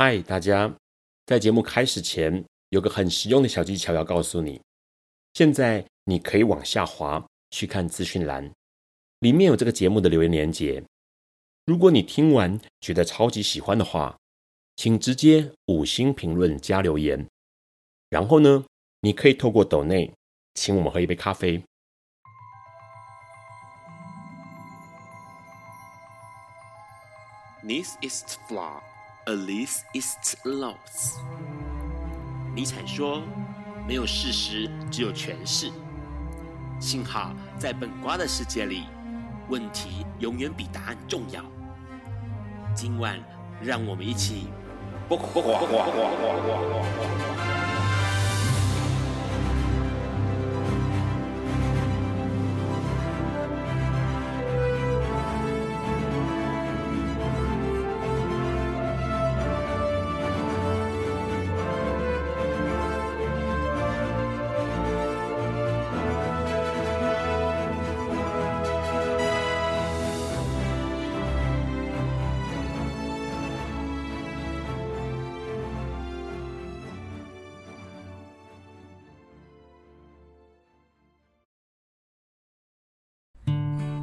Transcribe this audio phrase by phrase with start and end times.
[0.00, 0.72] 嗨，大家！
[1.26, 4.62] 在节目开始前，有个很实用的小技巧要告诉你。
[5.34, 8.48] 现在你可以往下滑去看资讯栏，
[9.18, 10.84] 里面有这个节目的留言连结。
[11.66, 14.16] 如果你听完觉得超级喜欢的话，
[14.76, 17.26] 请直接五星评论加留言。
[18.08, 18.66] 然后呢，
[19.00, 20.14] 你可以透过抖内
[20.54, 21.60] 请我们喝一杯咖啡。
[27.66, 28.80] This is flaw.
[29.28, 30.16] Alice is
[30.46, 31.18] lost。
[32.54, 33.22] 尼采说
[33.86, 35.70] ：“没有事实，只有诠释。”
[36.80, 38.84] 幸好在本瓜的世界里，
[39.50, 41.44] 问题永远比答案重要。
[42.74, 43.20] 今晚，
[43.60, 44.46] 让我们一起。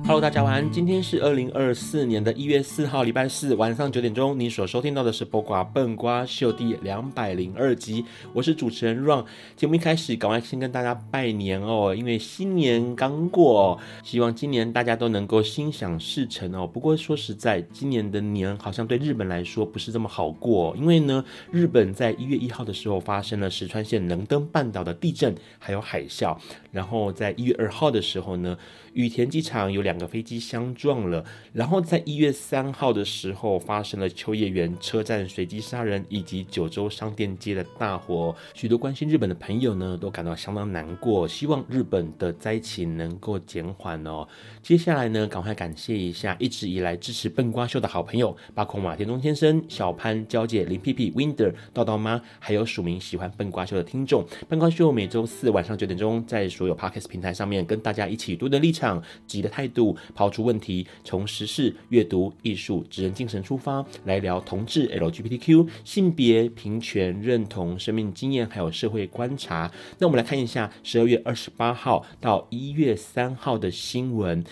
[0.08, 0.72] Hello，大家晚安。
[0.72, 4.40] 今天是二零二四年的一月四号，礼拜四晚上九点钟。
[4.40, 8.06] 你所收听到的是《播瓜笨瓜秀》第两百零二集。
[8.32, 9.26] 我是主持人 Ron。
[9.56, 16.68] 节目一开始，赶快先跟大家拜年哦，因为新年刚过，希望今年大家都能够心想事成哦。
[16.68, 26.38] 不过说实在，今年的年好像对日本来说不是这么好过，因为呢，日本在一月一号的时候发生了石川县能登半岛的地震，还有海啸。
[26.76, 28.58] 然后在一月二号的时候呢，
[28.92, 31.24] 羽田机场有两个飞机相撞了，
[31.54, 44.28] 然后在一月三号的时候发生了秋叶原车站随机杀人以及九州商店街的大火，许多关心日本的朋友呢都感到相当难过，希望日本的灾情能够减缓哦。
[44.62, 54.26] 接下来呢，赶快感谢一下一直以来支持笨瓜秀的好朋友，包括马田中先生、小潘、娇姐、林屁屁、Winder、道道妈，还有署名喜欢笨瓜秀的听众。
[54.50, 59.00] 笨瓜秀每周四晚上九点钟在所所有 Podcast 平台上面跟大家一起多的立场。
[59.28, 69.72] 急的态度，抛出问题，从时事、阅读、艺术、职人精神出发，来聊同志、LGBTQ、性别平权、认同、生命经验，还有社会观察。
[70.00, 74.44] 那我们来看一下十二月二十八号到一月三号的新闻。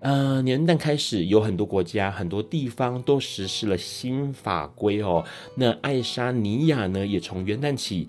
[0.00, 5.24] 呃，元旦开始，有很多国家、很多地方都实施了新法规哦。
[5.56, 8.06] 那爱沙尼亚呢，也从元旦起。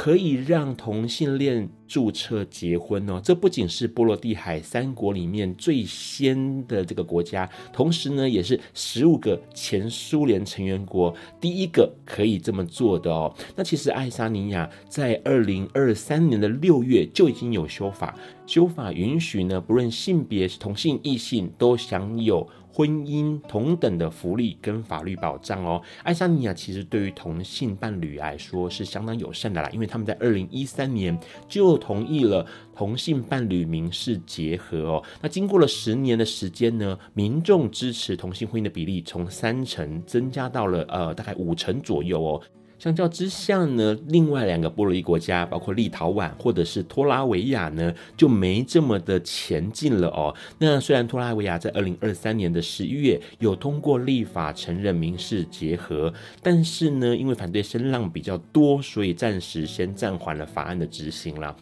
[0.00, 13.30] 可以让同性恋注册结婚哦，这不仅是波罗的海三国里面最先的这个国家，同时呢，也是十五个前苏联成员国第一个可以这么做的哦。
[13.54, 22.48] 那其实爱沙尼亚在二零二三年的六月就已经有修法，修法允许呢，不论性别同性异性都享有。
[22.80, 31.14] 婚姻同等的福利跟法律保障哦，爱沙尼亚其实对于同性伴侣来说是相当友善的啦，因为他们在二零一三年
[31.46, 35.04] 就同意了同性伴侣民事结合哦。
[35.20, 42.40] 那经过了十年的时间呢，民众支持同性婚姻的比例从三成增加到了呃大概五成左右哦。
[42.80, 50.34] 相较之下呢，另外两个波罗的国家，包括立陶宛或者是托拉维亚呢，就没这么的前进了哦。
[50.58, 56.10] 那虽然托拉维亚在二零二三年的十一月有通过立法承认民事结合，
[56.42, 61.54] 但是呢，因为反对声浪比较多，所以暂时先暂缓了法案的执行了。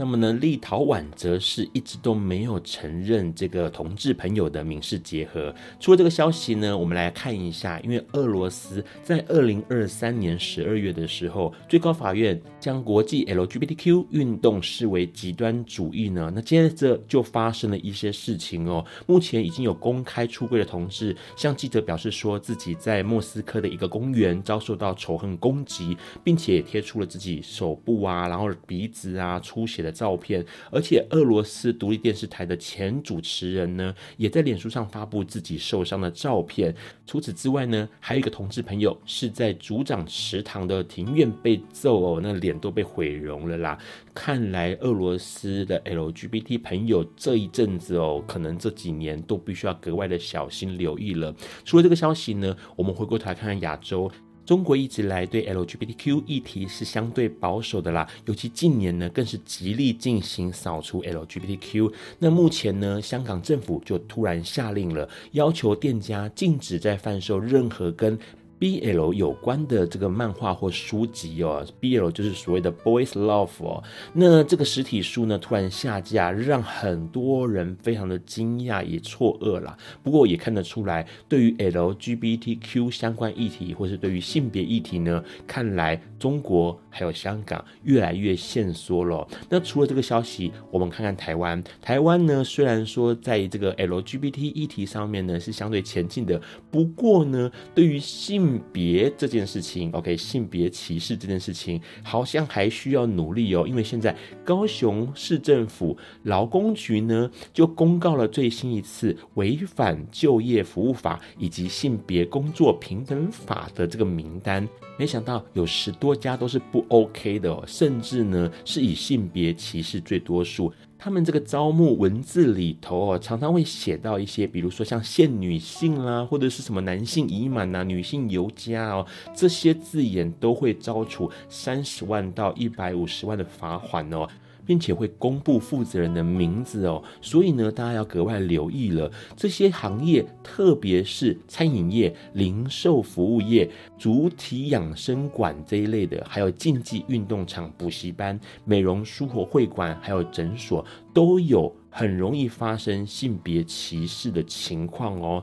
[0.00, 5.54] 那么呢，立陶宛则是一直都没有承认这个同志朋友的民事结合。
[5.78, 16.32] 除了这个消息呢，我们来看一下，因为俄罗斯在二零二三年十二月的时候，最高法院将国际 LGBTQ 运动视为极端主义呢。
[16.34, 18.82] 那接着就发生了一些事情哦。
[19.06, 36.74] 目前已经有公开出柜的同志向记者表示说自己在莫斯科的一个公园遭受到仇恨攻击，并且也贴出了自己手部啊，然后鼻子啊出血的照片，而且俄罗斯独立电视台的前主持人呢，也在脸书上发布自己受伤的照片。
[37.06, 43.78] 除此之外呢，还有一个同志朋友是在主长池塘的庭院被揍哦，那脸都被毁容了啦。
[44.14, 51.34] 看来俄罗斯的 LGBT 朋友这一阵子哦，可能这几年都必须要格外的小心留意了。
[51.64, 54.10] 除了这个消息呢，我们回过头来看看亚洲。
[54.50, 61.92] 中国一直来对 LGBTQ 议题是相对保守的啦，尤其近年呢，更是极力进行扫除 LGBTQ。
[62.18, 68.18] 那目前呢，香港政府就突然下令了，要求店家禁止再贩售任何跟
[68.60, 73.82] BL 有关的这个漫画或书籍哦，BL 就是所谓的 Boys Love 哦。
[74.12, 79.76] 那这个实体书呢，突然下架，让很多人非常的惊讶也错愕啦。
[80.02, 89.26] 不过也看得出来，对于 LGBTQ 相关议题，或是对于性别议题呢，看来中国还有香港越来越限缩了。
[89.48, 91.60] 那除了这个消息，我们看看台湾。
[91.82, 96.40] 台湾呢，虽然说在这个 LGBT 议题上面呢是相对前进的，
[96.70, 103.66] 不过呢，对于性别这件事情，OK，性别歧视这件事情，好像还需要努力哦。
[103.66, 104.14] 因为现在
[104.44, 114.68] 高雄市政府劳工局呢就公告了最新一次违反就业服务法以及性别工作平等法的这个名单，
[115.00, 120.70] 没想到有十多家都是不 OK 的哦，甚至呢是以性别歧视最多数。
[120.98, 134.28] 他们这个招募文字里头哦，常常会写到一些，比如说像限女性啦，或者是什么男性已满呐、女性尤佳哦，这些字眼都会招处三十万到一百五十万的罚款哦。
[134.64, 139.10] 并且会公布负责人的名字哦，所以呢，大家要格外留意了。
[139.36, 143.68] 这些行业，特别是餐饮业、零售服务业、
[143.98, 155.42] 主体养生馆这一类的，还有竞技运动场、补习班、美容书活会馆，还有诊所，都有很容易发生性别歧视的情况哦。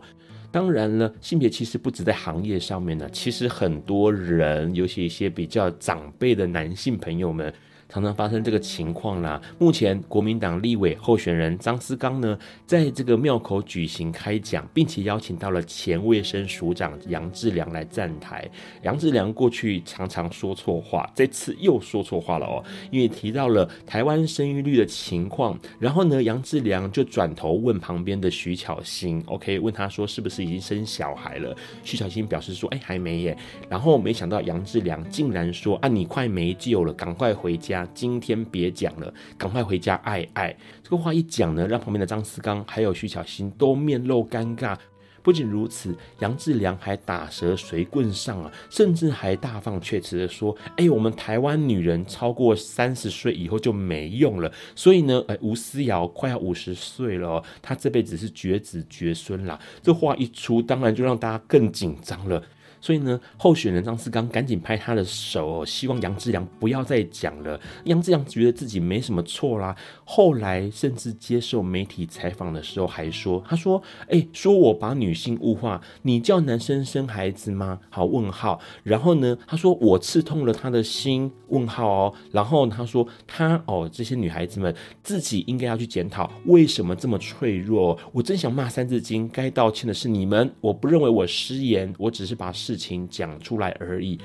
[0.50, 7.54] 当然了，性别歧视不止在行业上面呢，其实很多人，尤其一些比较长辈的男性朋友们。
[7.89, 9.42] 常常发生这个情况啦。
[9.57, 18.50] 目前国民党立委候选人张思刚呢，在这个庙口举行开讲，并且邀请到了前卫生署长杨志良来站台。
[18.84, 25.57] 杨志良过去常常说错话，这次又说错话了哦，因为提到了台湾生育率的情况。
[25.80, 31.56] 然后呢，杨志良就转头问旁边的徐巧芯，OK，问他说是不是已经生小孩了？
[31.83, 33.38] 徐巧芯表示说，哎，还没耶。
[33.69, 37.77] 然后没想到杨志良竟然说，啊，你快没救了，赶快回家。
[37.94, 40.56] 今天别讲了，赶快回家爱爱。
[40.84, 44.78] 这个话一讲呢，让旁边的张思刚还有徐巧芯都面露尴尬。
[45.24, 54.50] 不仅如此，杨志良还打蛇随棍上啊，甚至还大放厥词的说：“哎，我们台湾女人超过三十岁以后就没用了。
[54.74, 62.42] 所以呢，哎，吴思瑶快要五十岁了，她这辈子是绝子绝孙啦。”这话一出，当然就让大家更紧张了。
[62.80, 67.60] 所以呢，候选人张思刚赶紧拍他的手，希望杨志良不要再讲了。
[67.86, 69.76] 杨志良觉得自己没什么错啦。
[70.06, 78.60] 后来甚至接受媒体采访的时候还说：“他说，哎、说我把女性物化，你叫男生生孩子吗？”好，问号。
[78.84, 82.14] 然后呢，他说我刺痛了他的心，问号哦。
[82.32, 87.98] 然后他说他哦，这些女孩子们自己应该要去检讨为什么这么脆弱。
[88.12, 90.54] 我真想骂三字经，该道歉的是你们。
[90.62, 92.52] 我不认为我失言，我只是把。
[92.68, 94.19] 事情讲出来而已，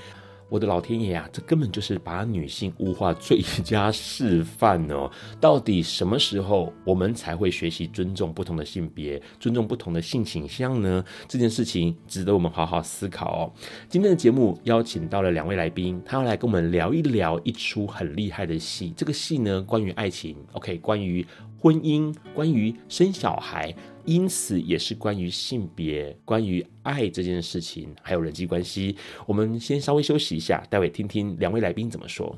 [0.49, 5.09] 我的老天爷啊，这根本就是把女性物化最佳示范哦！
[5.41, 11.05] 到底什么时候我们才会学习尊重不同的性别，尊重不同的性倾向呢？
[11.29, 13.53] 这件事情值得我们好好思考哦。
[13.89, 18.93] 今天的节目邀请到了两位来宾，他要来跟我们聊一聊一出很厉害的戏。
[18.97, 21.25] 这个戏呢，关于爱情，OK，关于
[21.61, 23.73] 婚姻，关于生小孩。
[24.05, 28.97] 因此，也是关于性别、关于爱这件事情，还有人际关系。
[29.27, 32.37] 我们先稍微休息一下，待会听听两位来宾怎么说。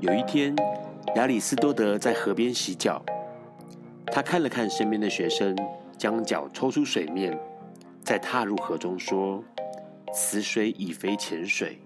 [0.00, 0.56] 有一天，
[1.14, 3.04] 亚里斯多德在河边洗脚，
[4.06, 5.54] 他看了看身边的学生，
[5.98, 7.38] 将脚抽出水面，
[8.02, 9.44] 再踏入河中，说
[10.14, 11.78] ：“此水已非前水。”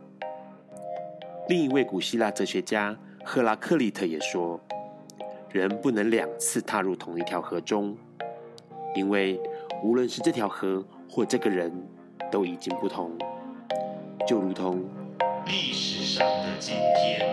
[1.51, 4.61] 另一位古希腊哲学家赫拉克利特也说。
[5.51, 7.97] 人不能两次踏入同一条河中，
[8.95, 9.41] 因为
[9.83, 11.73] 无论是这条河或这个人，
[12.31, 13.17] 都已经不同，
[14.27, 14.85] 就如同
[15.47, 17.25] 历史上的今天。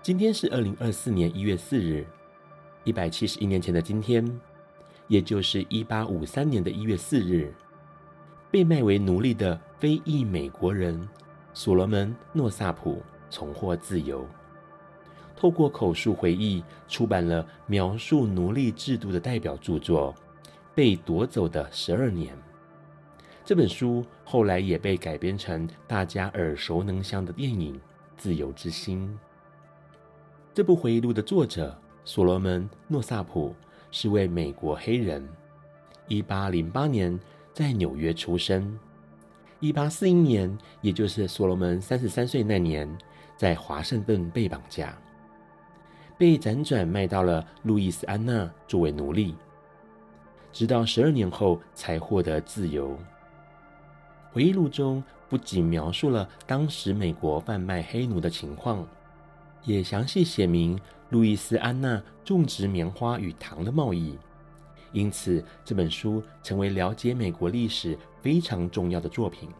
[0.00, 2.06] 今天是二零二四年一月四日，
[2.84, 4.24] 一百七十一年前的今天。
[5.08, 7.52] 也就是一八五三年的一月四日，
[8.50, 11.08] 被卖为奴隶的非裔美国人
[11.54, 14.26] 所罗门·诺萨普重获自由，
[15.34, 20.14] 透过口述回忆出版了描述奴隶制度的代表著作
[20.74, 22.36] 《被夺走的十二年》。
[23.46, 27.74] 这本书后来也被改编成大家耳熟能详的电影
[28.18, 29.08] 《自由之心》。
[30.52, 31.74] 这部回忆录的作者
[32.04, 33.54] 所罗门·诺萨普。
[33.90, 35.26] 是位美国黑人，
[36.06, 37.18] 一八零八年
[37.52, 38.78] 在纽约出生。
[39.60, 42.88] 一八四一年，也就是所罗门三十三岁那年，
[43.36, 44.96] 在华盛顿被绑架，
[46.16, 49.34] 被辗转卖到了路易斯安那作为奴隶，
[50.52, 52.96] 直到十二年后才获得自由。
[54.30, 58.86] 回忆录中不仅描述了当时美国贩卖黑奴的情况，
[59.64, 60.78] 也详细写明
[61.10, 64.18] 路易斯安那种植棉花与糖的贸易。
[64.92, 69.50] 因此，这本书成为了解美国历史非常重要的作品。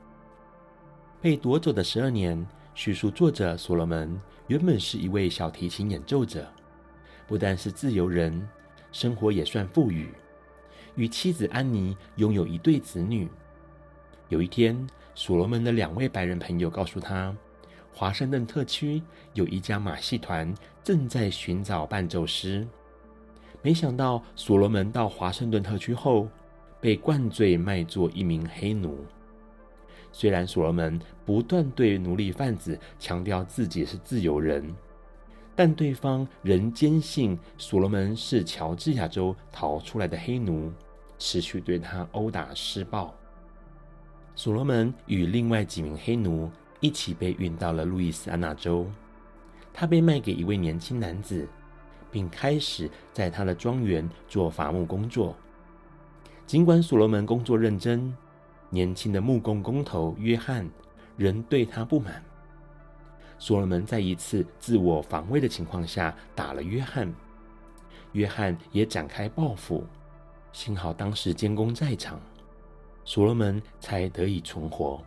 [1.20, 6.50] 被夺走的十二年，叙述作者所罗门原本是一位小提琴演奏者，
[7.26, 8.48] 不但是自由人，
[8.90, 10.14] 生活也算富裕，
[10.94, 13.28] 与妻子安妮拥有一对子女。
[14.28, 17.36] 有一天，所罗门的两位白人朋友告诉他，
[17.92, 19.02] 华盛顿特区
[19.34, 20.54] 有一家马戏团
[20.88, 22.66] 正在寻找伴奏师。
[23.60, 26.26] 没想到，所罗门到华盛顿特区后，
[26.80, 29.04] 被灌醉卖作一名黑奴。
[30.12, 34.74] 虽然所罗门不断对奴隶贩子强调自己是自由人，
[35.54, 40.72] 但对方仍坚信所罗门是乔治亚州逃出来的黑奴，
[41.18, 43.14] 持续对他殴打施暴。
[44.34, 48.86] 所罗门与另外几名黑奴一起被运到了路易斯安那州，
[49.78, 51.48] 他被卖给一位年轻男子。
[52.10, 55.36] 并开始在他的庄园做伐木工作。
[56.46, 58.16] 尽管所罗门工作认真，
[58.70, 60.68] 年轻的木工工头约翰
[61.16, 62.24] 仍对他不满。
[63.38, 67.12] 所罗门在一次自我防卫的情况下打了约翰，
[68.12, 69.86] 约翰也展开报复。
[70.52, 72.18] 幸好当时监工在场，
[73.04, 75.00] 所罗门才得以存活。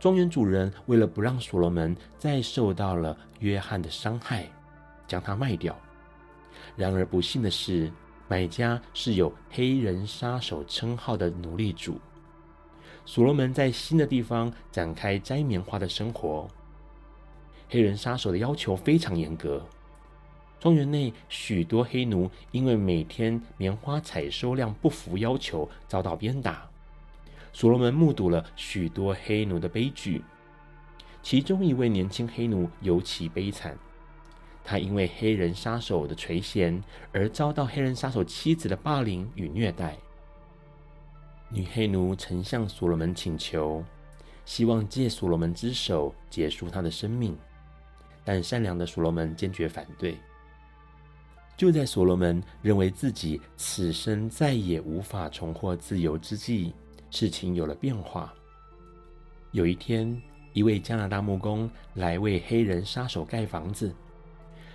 [0.00, 4.50] 庄园主人为了不让所罗门再受到了约翰的伤害。
[5.06, 5.76] 将它卖掉。
[6.76, 7.90] 然而不幸的是，
[8.28, 12.00] 买家是有“黑人杀手”称号的奴隶主。
[13.04, 16.46] 所罗门在新的地方展开摘棉花的生活。
[17.68, 19.66] 黑人杀手的要求非常严格，
[20.60, 26.69] 庄园内许多黑奴因为每天棉花采收量不符要求，遭到鞭打。
[27.52, 30.22] 所罗门目睹了许多黑奴的悲剧，
[31.22, 33.76] 其中一位年轻黑奴尤其悲惨。
[34.62, 36.80] 他因为黑人杀手的垂涎
[37.12, 39.96] 而遭到黑人杀手妻子的霸凌与虐待。
[41.48, 43.82] 女黑奴曾向所罗门请求，
[44.44, 47.36] 希望借所罗门之手结束他的生命，
[48.24, 50.16] 但善良的所罗门坚决反对。
[51.56, 56.72] 就在所罗门认为自己此生再也无法重获自由之际，
[57.10, 58.32] 事情有了变化。
[59.52, 60.20] 有一天，
[60.52, 63.92] 一位加拿大木工来为黑人杀手盖房子。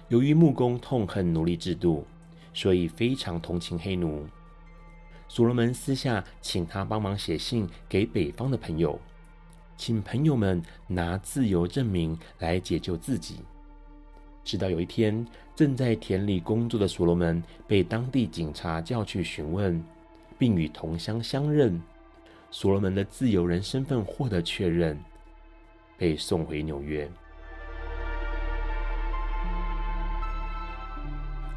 [0.09, 2.05] 由于木工痛恨奴隶制度，
[2.53, 4.25] 所以非常同情黑奴。
[5.27, 8.99] 所罗门私下请他帮忙写信给北方的朋友，
[9.75, 13.39] 请朋友们拿自由证明来解救自己。
[14.43, 15.25] 直到有一天，
[15.55, 19.83] 正在田里工作的所罗门被当地警察叫去询问，
[20.37, 21.81] 并与同乡相认，
[22.57, 24.97] 所罗门的自由人身份获得确认，
[25.97, 27.05] 被送回纽约。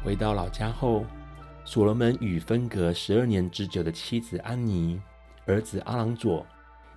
[0.03, 1.05] 回到老家后，
[1.63, 5.01] 所罗门与分隔十二年之久的妻子安妮、
[5.45, 6.45] 儿子阿朗佐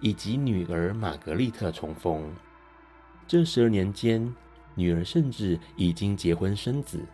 [0.01, 2.29] 以及女儿玛格丽特重逢。
[3.29, 4.35] 这十二年间，
[4.75, 7.07] 女儿甚至已经结婚生子。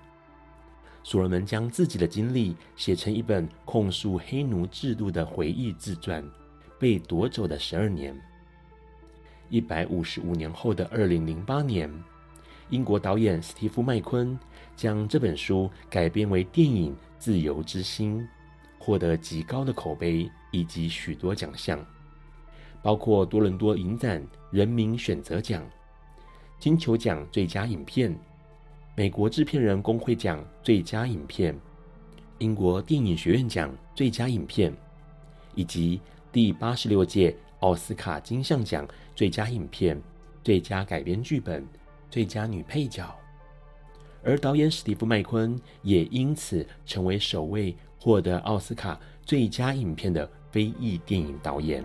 [1.02, 6.25] 所罗门将自己的经历写成一本控诉黑奴制度的回忆自传
[6.79, 8.15] 《被夺走的十二年》。
[9.51, 11.91] 一百五十五年后的二零零八年，
[12.69, 14.39] 英国导演史蒂夫·麦昆
[14.77, 18.21] 将这本书改编为电影《自由之心》，
[18.79, 21.85] 获得极高的口碑以及许多奖项，
[22.83, 25.65] 包括多伦多影展人民选择奖、
[26.61, 28.15] 金球奖最佳影片、
[28.95, 31.59] 美国制片人工会奖最佳影片、
[32.37, 34.77] 英国电影学院奖最佳影片，
[35.55, 40.01] 以及第八十六届奥斯卡金像奖最佳影片、
[40.45, 41.67] 最佳改编剧本。
[42.11, 43.15] 最佳女配角，
[44.25, 51.85] 而导演史蒂夫·麦昆也因此成为首位获得奥斯卡最佳影片的非裔电影导演。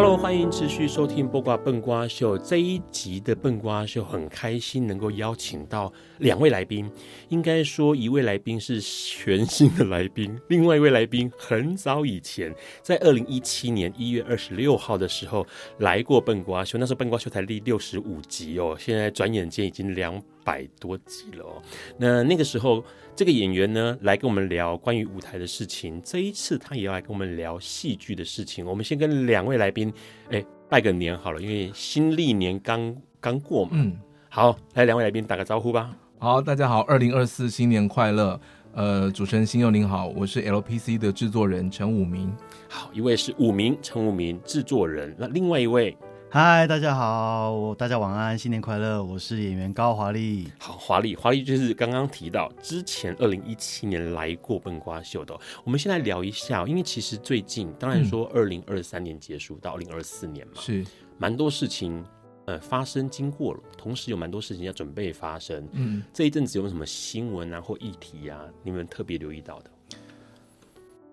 [0.00, 6.88] ？Hello，欢迎持续收听《播瓜笨瓜秀》这一集的笨瓜秀，很开心能够邀请到两位来宾。
[7.30, 15.44] 应该说，一位来宾是全新的来宾，另外一位来宾很早以前在二零一七年一月二十六号的时候
[15.78, 21.60] 来过笨瓜秀，那时候笨瓜秀才第六十五集哦，现在转眼间已经两百多集了哦。
[21.98, 22.82] 那那个时候。
[23.18, 26.00] 这个演员呢，来跟我们聊关于舞台的事情。
[26.04, 28.64] 这一次他也要来跟我们聊戏剧的事情。
[28.64, 29.92] 我们先跟两位来宾，
[30.30, 33.70] 哎，拜个年好了，因为新历年刚刚过嘛。
[33.72, 35.92] 嗯，好，来两位来宾打个招呼吧。
[36.20, 38.40] 好，大家好，二零二四新年快乐。
[38.72, 42.32] 呃，主持人星佑您好，我是 LPC 的制作人陈武明。
[42.68, 45.12] 好，一位是武明，陈武明制作人。
[45.18, 45.98] 那另外一位。
[46.30, 49.02] 嗨，大家好，大家晚安，新年快乐！
[49.02, 50.52] 我是演员高华丽。
[50.58, 55.34] 好，华丽，华丽就是刚刚提到之前二零一七年来过笨瓜秀的。
[55.64, 60.84] 我们先来聊一下，因为其实最近，当然说二零二三年结束到二零二四年嘛，是
[61.16, 62.04] 蛮多事情
[62.44, 65.66] 呃发生经过了，同时有蛮多事情要准备发生。
[65.72, 69.70] 嗯，这一阵子有什么新闻啊或议题啊，你们特别留意到的？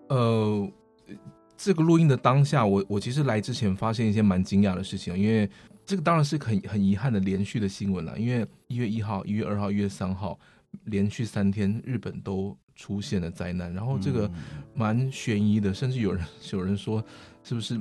[0.08, 0.70] 呃。
[1.56, 5.48] 这个录音的当下，我我其实来之前发现一些蛮惊讶的事情，因为
[5.84, 8.18] 这个当然是很很遗憾的连续的新闻了。
[8.18, 10.38] 因为一月一号、一月二号、一月三号
[10.84, 14.30] 连续三天，日本都出现了灾难，然后这个
[14.74, 17.02] 蛮悬疑的，甚至有人 有人说
[17.42, 17.80] 是不是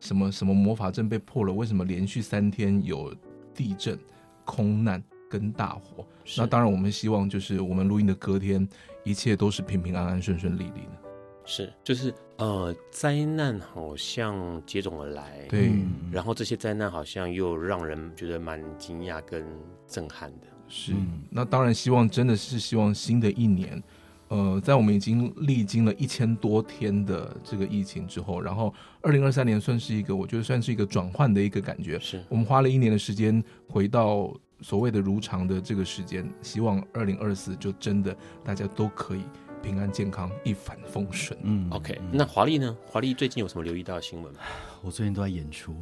[0.00, 1.52] 什么什么魔法阵被破了？
[1.52, 3.14] 为什么连续三天有
[3.54, 3.96] 地震、
[4.44, 5.00] 空难
[5.30, 6.04] 跟大火？
[6.36, 8.68] 那当然，我们希望就是我们录音的隔天，
[9.04, 11.01] 一切都是平平安安、顺顺利利的。
[11.44, 19.44] 是，就是呃，灾难好像接踵而来，对、嗯，然后这些灾难好像又让人觉得蛮惊讶跟
[19.86, 20.46] 震撼的。
[20.68, 20.92] 是，
[21.30, 23.82] 那当然希望真的是希望新的一年，
[24.28, 31.98] 呃，在我们已经历经了一千多天的这个疫情之后，然后二零二三年算是一个，我觉得算是一个转换的一个感觉。
[31.98, 39.22] 是我们花了一年的时间回到所谓的如常的这个时间，希望二零二四就真的大家都可以。
[39.62, 41.38] 平安健康，一帆风顺。
[41.42, 41.98] 嗯，OK。
[42.10, 42.76] 那华丽呢？
[42.84, 44.40] 华丽最近有什么留意到的新闻吗？
[44.82, 45.72] 我最近都在演出，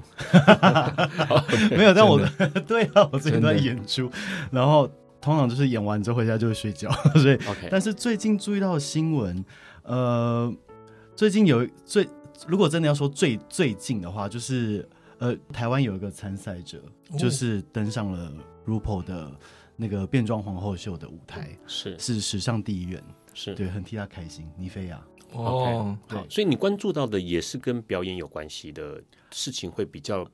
[1.73, 1.95] 没有。
[1.95, 2.21] 但我
[2.69, 4.11] 对啊，我最近都在演出，
[4.53, 4.87] 然后
[5.21, 6.91] 通常就是演完之后回家就会睡觉。
[7.17, 7.69] 所以，OK。
[7.71, 9.43] 但是最近注意到的新闻，
[9.83, 10.55] 呃，
[11.17, 12.07] 最近有最
[12.47, 14.87] 如果真的要说最最近的话，就是
[15.19, 16.83] 呃，台湾有一个参赛者，
[17.19, 18.31] 就是登上了
[18.67, 19.31] RuPaul 的
[19.77, 23.03] 那个变装皇后秀的舞台，是是史上第一人。
[23.43, 24.47] 是对，很替他开心。
[24.57, 25.01] 尼菲亚
[25.33, 30.29] 哦，对，所以你关注到的也是跟表演有关系的事情，会比较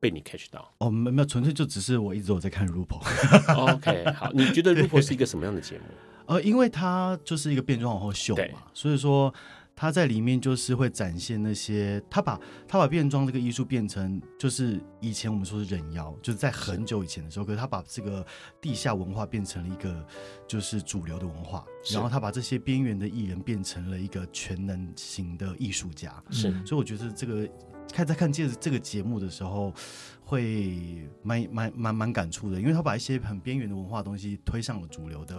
[0.00, 0.72] 被你 catch 到。
[0.78, 3.74] 哦，没没有，纯粹就只是我一直有在看 RuPaul。
[3.74, 5.84] OK，好，你觉得 RuPaul 是一个什么样的节目？
[6.26, 9.34] 呃，因为它就是一个变装皇后秀嘛，所以说。
[9.80, 12.36] 他在里面就是会展现那些，他把
[12.66, 18.26] 他把变装这个艺术变成，就是以前我们说是人妖，就是在很久以前的时候，可是他把这个
[18.60, 20.04] 地下文化变成了一个
[20.48, 27.48] 就是主流的文化，然后他把这些边缘的艺人变成了一个全能型的艺术家，是，所以我觉得这个
[27.92, 29.72] 看在看这这个节目的时候，
[30.24, 35.38] 会蛮蛮蛮蛮感触的，因为他把一些很边缘的文化东西推上了主流的。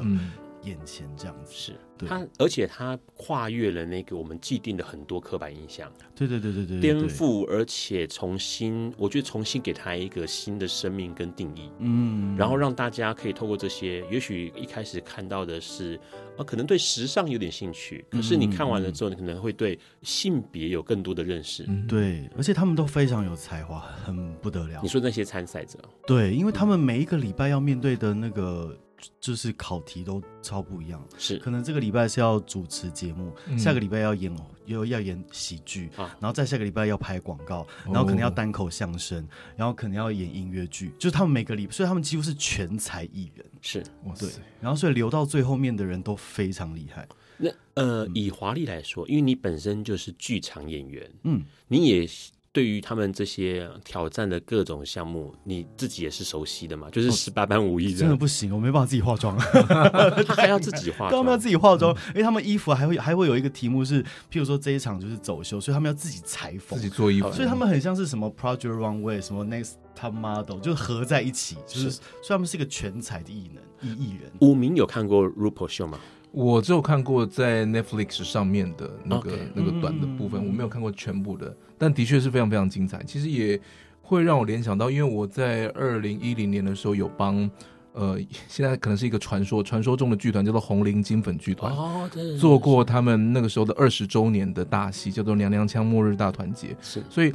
[0.63, 1.54] 嗯眼前这样子。
[1.54, 1.74] 是。
[2.08, 16.00] 他，而且他跨越了那个我们既定的很多刻板印象，对对对对对，颠覆，而且重新，我觉得重新给他一个新的生命跟定义，嗯，然后让大家可以透过这些，也许一开始看到的是，
[16.38, 24.80] 呃，可能对时尚有点兴趣，可是你看完了之后，你可能会对性别有更多的认识，嗯，对，而且他们都非常有才华，很不得了。
[24.82, 28.74] 你说那些参赛者，对，因为他们每一个礼拜要面对的那个。
[29.19, 31.38] 就是考题都超不一样，是。
[31.38, 34.35] 可能这个礼拜是要主持节目，嗯、下个礼拜要演
[34.65, 43.83] 又要演喜剧，啊，然后再下个礼拜要拍广告，然后可能要单口相声，哦，然后可能要演音乐剧，就是他们每个礼拜，所以他们几乎是全才艺人，是。
[44.05, 44.29] 哇对，
[44.62, 47.07] 然后所以留到最后面的人都非常厉害。
[47.38, 52.07] 那呃，以华丽来说，因为你本身就是剧场演员，嗯，你也。
[52.51, 56.89] 对于他们这些挑战的各种项目，你自己也是熟悉的嘛？
[56.89, 59.38] 就是十八般武艺，真的不行，我没办法自己化妆，
[60.25, 71.91] 他还要自己化 妆，他们要自己化妆，因为他们衣服还会还会有一个题目是，譬如说这一场就是走秀，所以他们要自己裁缝，自己做衣服，所以他们很像是什么 Project Runway，什么 Next Top Model，就是合在一起，就是，是。
[71.91, 74.31] 所以他们是一个全才的艺能艺艺人。
[74.41, 75.99] 武明有看过 RuPaul 秀吗？
[76.32, 79.39] 我只有看过在 Netflix 上面的那个、okay.
[79.54, 83.04] 那个短的部分，我没有看过全部的，但的确是非常非常精彩。
[83.04, 83.60] 其实也
[84.02, 87.50] 会让我联想到，因为我在二零一零年的时候有帮。
[87.92, 96.68] 呃，现在可能是一个传说，传说中的剧团叫做红菱金粉剧团，哦，对，做过他们那个时候的二十周年的大戏，叫做《娘娘腔末日大团结》。
[96.80, 97.34] 是，所以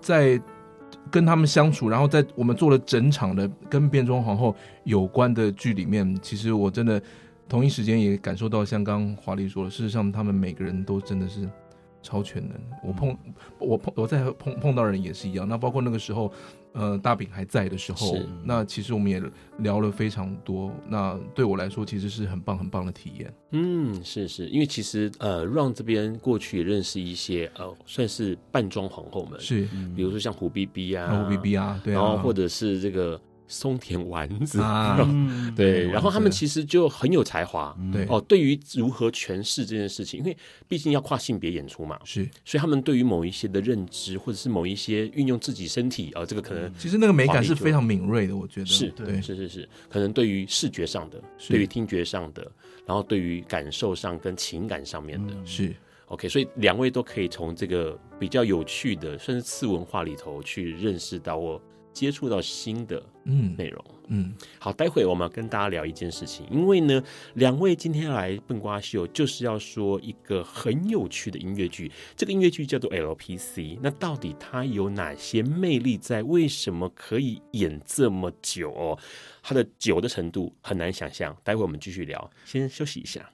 [0.00, 0.40] 在
[1.10, 7.00] 跟他们相处，然后在我们做了整场的跟变装皇后有关的剧里面，其实我真的
[7.50, 11.46] 同一时间也感受到，像刚刚华丽说的，事实上他们每个人都真的是。
[12.02, 13.14] 超全能，我碰
[13.58, 15.46] 我碰我在碰碰到人也是一样。
[15.46, 16.32] 那包括那个时候，
[16.72, 19.22] 呃，大饼还在的时候，那其实我们也
[19.58, 20.72] 聊了非常多。
[20.88, 23.34] 那对我来说，其实是很棒很棒的体验。
[23.50, 33.20] 嗯，是是，因为其实呃，Ron 这边过去也认识一些呃，算是扮装皇后们，是，比如说像胡 B B 啊，胡 B B 啊，对啊，然后或者是这个。
[33.50, 34.60] 松田丸子。
[34.60, 34.96] 啊，
[35.54, 38.06] 对，然后他们其实就很有才华，对。
[38.08, 40.36] 哦，对于如何诠释这件事情，因为
[40.68, 48.66] 毕竟要跨性别演出嘛，是，所以他们对于某一些的认知，或者是某一些运用自己身体啊，这个可能其实那个美感是非常敏锐的，我觉得。
[48.66, 52.48] 是对，是是是，可能对于视觉上的，对于听觉上的，
[52.86, 55.74] 然后对于感受上跟情感上面的，是。
[56.06, 61.60] OK，所以两位都可以从这个比较有趣的，甚至次文化里头去认识到我。
[61.92, 67.02] 接触到新的嗯内容嗯，好，待会我们要跟大家聊一件事情，因为呢，
[67.34, 76.20] 两位今天来笨瓜秀就是要说一个很有趣的音乐剧，这个音乐剧叫做 LPC，那到底它有哪些魅力在？
[76.30, 78.98] 为什么可以演这么久哦？
[79.42, 83.28] 它的久的程度很难想象，待会我们继续聊，先休息一下。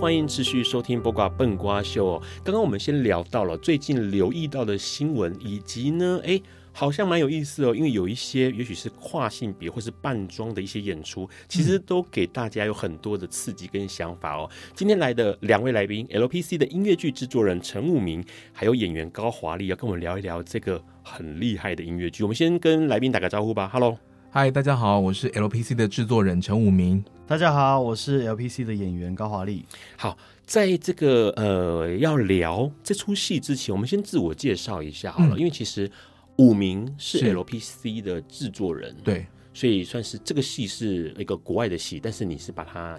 [0.00, 2.22] 欢迎持续收听播瓜笨瓜秀哦。
[2.42, 6.40] 刚刚我们先聊到了最近留意到的新闻，以及呢，哎，
[6.72, 7.74] 好像蛮有意思哦。
[7.76, 14.48] 因为有一些也许是跨性别或是扮装的一些演出，其实都给大家有很多的刺激跟想法哦。
[14.74, 22.22] 今天来的两位来宾，LPC 的音乐剧制作人陈武明，还有演员高华丽，要跟我们聊一聊这个很厉害的音乐剧。
[22.22, 23.68] 我们先跟来宾打个招呼吧。
[23.70, 23.98] Hello。
[24.32, 27.04] 嗨，大家好，我是 LPC 的制作人陈武明。
[27.26, 29.64] 大家好，我是 LPC 的演员高华丽。
[29.96, 30.16] 好，
[30.46, 35.90] 在这个呃要聊这出戏之前，我们先自我介绍一下好了，嗯、因为其实
[36.36, 42.96] 武明是 LPC 的制作人，对，所以算是这个戏是一个国外的戏，但是你是把它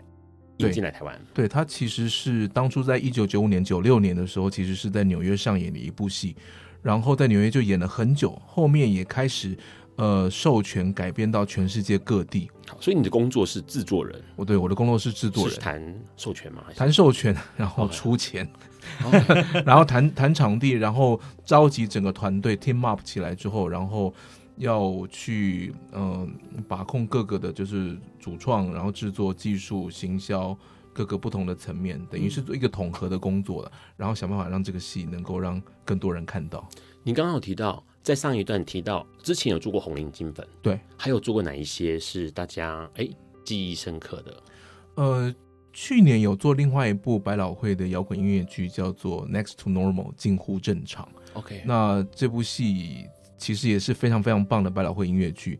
[0.58, 1.18] 引进来台湾。
[1.34, 6.36] 对，它其实是当初在一九九五年、九六年的时候，其实是在纽约上演的一部戏，
[6.82, 9.58] 然后在纽约就演了很久，后面也开始。
[10.02, 12.50] 呃，授权改编到全世界各地。
[12.68, 14.20] 好，所以你的工作是制作人。
[14.36, 16.64] 我对我的工作是制作人，谈授权吗？
[16.76, 18.50] 谈授权， 然后出钱
[19.04, 19.62] ，Okay.
[19.64, 24.12] 然后谈谈场地，然后召集整个团队 team up 起来之后，然后
[24.56, 30.58] 要去嗯、呃、把控各个的，就是主创，然后制作、技术、行销
[30.92, 33.72] 各个不同的层面，等于是做一个统合的工作了。
[33.96, 36.68] 然后想办法让这个戏能够让更多人看到。
[37.04, 37.84] 你刚刚有提到。
[38.04, 43.08] 在上一段提到，之前有做过红菱金粉，对，还有做过哪一些是大家哎
[43.46, 44.44] 记忆深刻的？
[44.96, 45.36] 呃，
[45.72, 51.08] 去年有做另外一部百老汇的摇滚音乐剧，叫做《Next to Normal》近乎正常。
[51.34, 53.06] OK，那这部戏
[53.38, 55.60] 其实也是非常非常棒的百老汇音乐剧。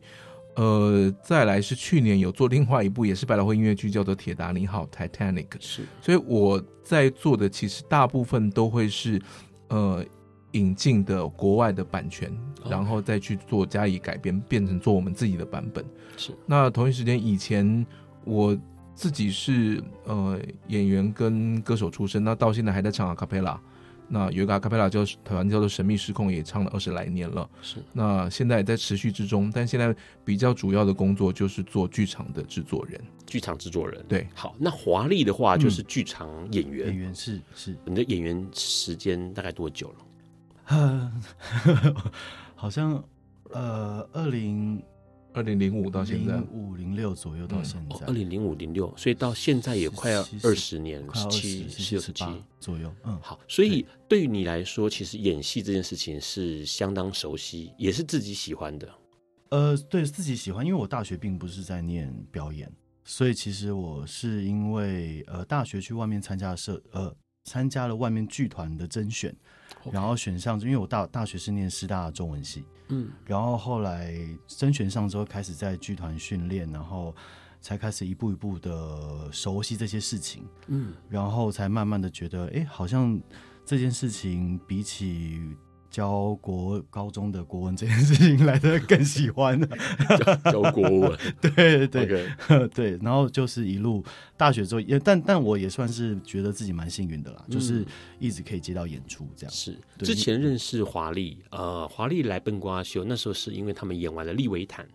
[0.56, 5.46] 呃，再来是去年有做另外一部也是百老汇音乐剧，叫做《铁达尼号》（Titanic）。
[5.60, 9.22] 是，所以我在做的其实大部分都会是
[9.68, 10.04] 呃。
[10.52, 12.30] 引进的国外的版权，
[12.68, 15.84] 然后再去做加以改编，变成做我们自己的版本。
[16.16, 16.32] 是。
[16.46, 17.86] 那同一时间，以前
[18.24, 18.58] 我
[18.94, 20.38] 自己是呃
[20.68, 23.60] 演员跟歌手出身，那到现在还在唱阿卡贝拉。
[24.08, 27.48] 那有一个阿卡贝拉叫台湾叫做《神秘失控》，也唱了二十来年了。
[27.62, 27.82] 是。
[27.94, 33.00] 那现在也在持续之中，但现在比较主要的工作就是做剧场的制作人。
[33.26, 34.04] 剧场制作人。
[34.06, 34.26] 对。
[34.34, 36.88] 好，那华丽的话就是剧场演员。
[36.88, 37.74] 嗯、演员是是。
[37.86, 39.94] 你的演员时间大概多久了？
[40.66, 41.12] 呃，
[42.54, 43.02] 好像
[43.50, 44.82] 呃，二零
[45.32, 52.24] 二零零五到现在，五零六左右到现在，二零零五零六，所以到现在也快要二十年，十七、十七
[52.60, 52.94] 左右。
[53.04, 58.88] 嗯，好，所以对于你来说，其实演戏这件事情是相当熟悉，也是自己喜欢的。
[59.50, 62.70] 呃，对自己喜欢，因为我大学并不是在念表演，
[63.04, 67.14] 所以其实我是因为呃大学去外面参加社呃。
[67.44, 69.34] 参加了外面剧团的甄选.
[69.90, 74.14] 然后选上，因为我大大学是念师大的中文系，嗯，然后后来
[74.46, 77.14] 甄选上之后，开始在剧团训练，然后
[77.60, 83.20] 才开始一步一步的熟悉这些事情，嗯，然后才慢慢的觉得，哎，好像
[83.64, 85.56] 这件事情比起。
[85.92, 89.60] 教国高中的国文这件事情来的更喜欢
[90.42, 92.68] 教，教国文， 对对 Okay.
[92.74, 94.02] 对，然后就是一路
[94.34, 97.84] 大学之后也，但但我也算是觉得自己蛮幸运的啦，嗯、就是
[98.18, 99.52] 一直可以接到演出这样。
[99.52, 104.88] 是之前认识华丽，呃，华丽来笨瓜秀，那时候是因为他们演完了利维坦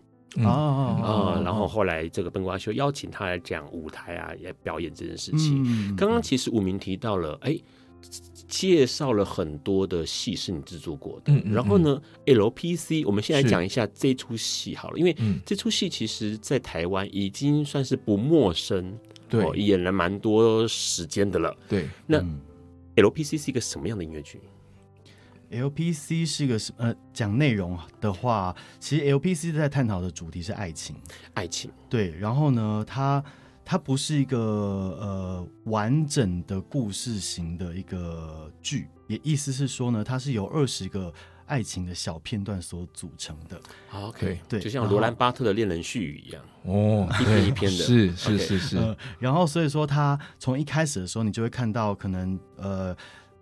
[0.44, 5.62] 啊啊，然后后来这个笨瓜秀邀请他来讲舞台啊，也表演这件事情。
[5.64, 7.56] 嗯、刚刚其实武明提到了，哎。
[8.46, 21.86] 介绍了很多的戏是你制作过的，嗯，嗯，嗯，然后呢，LPC，我们先来讲一下这出戏好了，因为这出戏其实在台湾已经算是不陌生，对、哦，演了蛮多时间的了，对。
[22.06, 22.24] 那
[22.96, 24.40] LPC 是一个什么样的音乐剧
[25.50, 30.96] ？LPC 是一个什呃，讲内容的话，其实 LPC 在探讨的主题是爱情，
[31.34, 32.10] 爱情，对。
[32.18, 33.22] 然后呢，它。
[33.70, 41.12] 它不是一个呃完整的故事型的一个剧，也意思是说呢，它是由二十个
[41.44, 43.60] 爱情的小片段所组成的。
[43.92, 48.78] OK，对，就像罗兰巴特的《恋人絮语》一样哦，一篇一篇的，是是是是。
[48.78, 52.96] 呃，然后所以说，它从一开始的时候，你就会看到可能呃。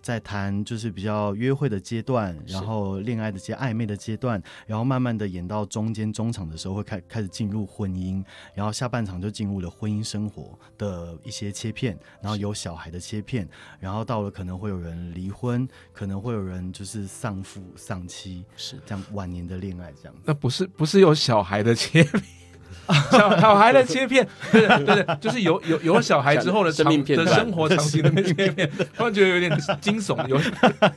[0.06, 13.48] 在谈就是比较约会的阶段，然后恋爱的些暧昧的阶段，然后慢慢的演到中间中场的时候会开开始进入婚姻，然后下半场就进入了婚姻生活的一些切片，然后有小孩的切片，
[13.80, 20.14] 然后到了可能会有人离婚，可能会有人就是丧父丧妻，是这样晚年的恋爱这样。
[20.24, 22.22] 那不是不是有小孩的切片。
[23.10, 30.16] 小小孩的切片，对对对，就是有有有小孩之后的长的生活场景的切片，突然觉得有点惊悚。
[30.28, 30.36] 有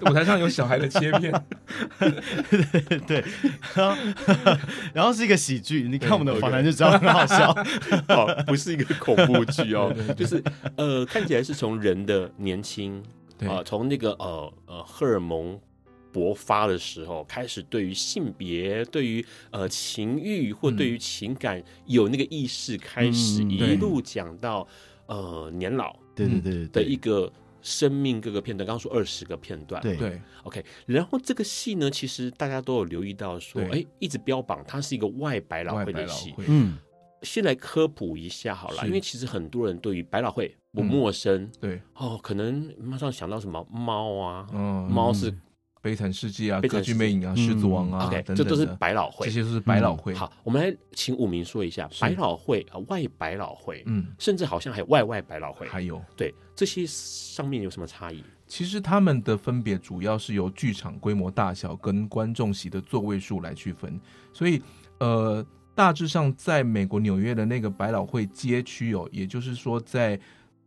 [0.02, 1.34] 舞台上有小孩的切片，
[2.00, 3.24] 对对，
[3.74, 3.96] 然后
[4.94, 7.54] 然后是一个喜剧，你看我们的访谈就知道很好笑。
[8.08, 10.44] 好，不是一个恐怖剧哦，就是
[10.78, 13.04] 呃，看起来是从人的年轻
[13.48, 15.60] 啊，从那个呃呃荷尔蒙。
[16.14, 24.68] 勃发的时候，开始对于性别、对于呃情欲或对于情感有那个意识，开始一路讲到、
[25.08, 28.66] 嗯、呃年老，对对对的一个生命各个片段。
[28.66, 30.64] 刚刚说二十个片段，对对，OK。
[30.86, 36.34] 然后这个戏呢，其实大家都有留意到说，哎对，一直标榜它是一个外百老汇的戏。
[36.48, 36.78] 嗯，
[37.22, 41.82] 先来科普一下好了，因为其实很多人对于百老汇不陌生，嗯、对。
[41.96, 45.32] 哦，可能马上想到什么猫啊，嗯，猫是。
[45.82, 50.14] 悲惨世界啊，歌剧魅影啊，狮子王啊，OK，这都是百老汇，这些都是百老汇。
[50.14, 58.24] 好，我们来请武明说一下百老汇啊，外百老汇，嗯，甚至好像还有外外百老汇，还有对这些上面有什么差异？
[58.46, 64.00] 其实他们的分别主要是由剧场规模大小跟观众席的座位数来区分，
[64.34, 64.62] 所以
[65.00, 70.20] 呃，大致上在美国纽约的那个百老汇街区哦，也就是说在。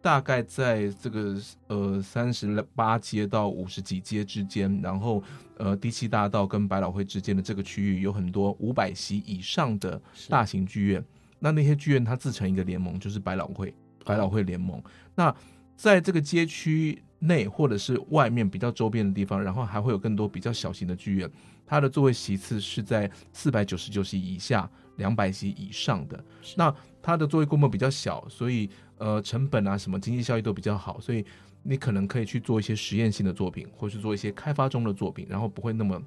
[0.03, 1.37] 大概在这个
[1.69, 5.23] 呃三十八街到五十几街之间，然后
[5.59, 11.03] 呃第七大道跟百老汇之间的这个区域有很多五百席以上的大型剧院。
[11.39, 13.73] 那那些剧院它自成一个联盟，就是百老汇
[14.05, 14.77] 百老汇联盟。
[14.81, 14.85] 哦、
[15.15, 15.37] 那
[15.77, 21.31] 在这个街区内或者是外面比较周边的地方，然后还会有更多比较小型的剧院，
[21.65, 26.25] 它的座位席次是在四百九十九席以下，两百席以上的。
[26.57, 28.69] 那它的座位规模比较小，所以。
[29.03, 31.25] 呃，成本啊，什么经济效益都比较好，所以
[31.65, 36.01] 你可能可以去做一些实验性的作品，或是做一些开发中的作品，然后不会那么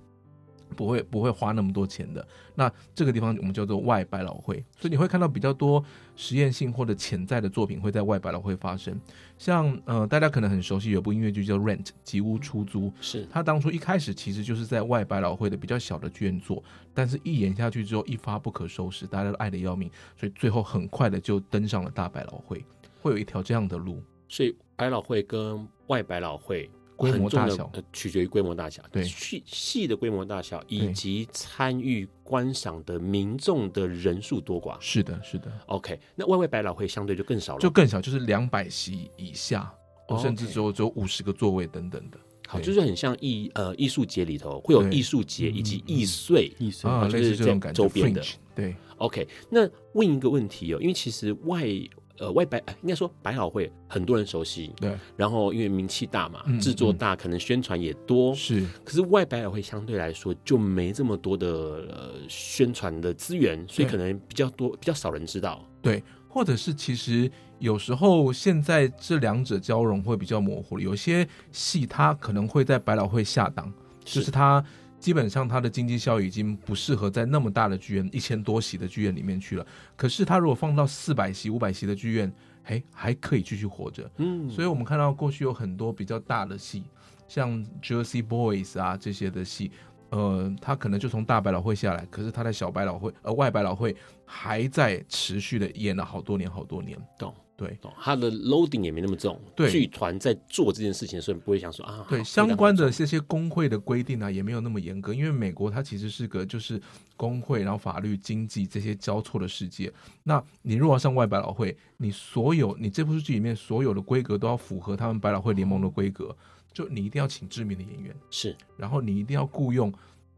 [0.77, 2.25] 不会不会花那么多钱的。
[2.55, 5.83] 那这个地方我们叫做外百老汇，所以你会看到比较多
[6.15, 8.97] 实验性或者潜在的作品会在外百老汇发生。
[9.37, 22.63] 像呃，大家可能很熟悉有部音乐剧叫《Rent》，吉屋出租，是他当初一开始其实就是在外百老汇的比较小的剧院做，但是一演下去之后一发不可收拾，大家都爱得要命，所以最后很快的就登上了大百老汇。
[23.05, 34.75] 会有一条这样的路，所以百老汇跟外百老汇规模大小，取决于规模大小，对戏戏的规模大小以及参与观赏的民众的人数多寡。
[34.79, 35.51] 是的，是的。
[35.67, 39.71] OK，那外外百老汇相对就更少了，就更小，就是两百席以下，
[40.19, 42.17] 甚至只有只有五十个座位等等的。
[42.47, 48.23] 好，就是很像艺呃艺术节里头会有艺术节以及艺穗，艺穗啊，就是这种感觉周边的。
[48.55, 51.69] 对，OK，那问一个问题哦，因为其实外。
[52.17, 54.95] 呃，外百应该说百老汇很多人熟悉，对。
[55.17, 58.65] 然后因为名气大嘛，制作大，可能宣传也多，是。
[58.83, 65.61] 可是外百老汇相对来说就没这么多的呃宣传的资源，所以可能比较多比较少人知道。
[65.81, 73.71] 对，或者是其实有时候现在这两者交融会比较模糊，有些戏它可能会在百老汇下档，
[74.03, 74.63] 就是它
[75.05, 79.63] 基本上它的经济效益已经不适合在那么大的剧院一千多席的剧院里面去了。
[79.95, 84.09] 可是它如果放到四百席、五百席的剧院，哎，还可以继续活着。
[84.17, 86.85] 嗯，所以我们看到过去有很多比较大的戏，
[87.27, 89.69] 像 Jersey Boys 啊这些的戏。
[90.09, 96.97] 呃，他可能就从大百老汇下来，可是他在小百老汇，呃，外百老汇还在持续的演了好多年，好多年。
[97.19, 97.91] 懂，对，懂。
[97.99, 99.39] 他的 loading 也没那么重。
[99.55, 106.81] 对，剧团在做这件事情的时候，你不会想说啊，对，相关的这些工会的规定啊，也没有那么严格，因为美国它其实是个就是
[107.15, 109.91] 工会，然后法律、经济这些交错的世界。
[110.23, 116.35] 那你如果要上外百老汇，你所有你这部剧里面所有的规格都要符合他们百老汇联盟的规格。
[116.73, 119.93] 就你一定要请知名的演员，是，然后你一定要雇佣，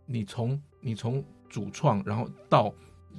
[0.06, 2.72] 你从你从主创，然后到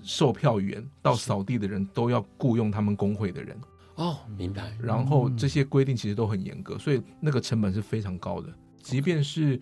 [0.04, 3.60] 售票员，到扫地的人都要雇佣他们工会的人。
[3.98, 4.72] 哦，明白。
[4.80, 8.48] 然后这些规定其实都很严格，所以那个成本是非常高的。
[8.80, 9.60] 即便是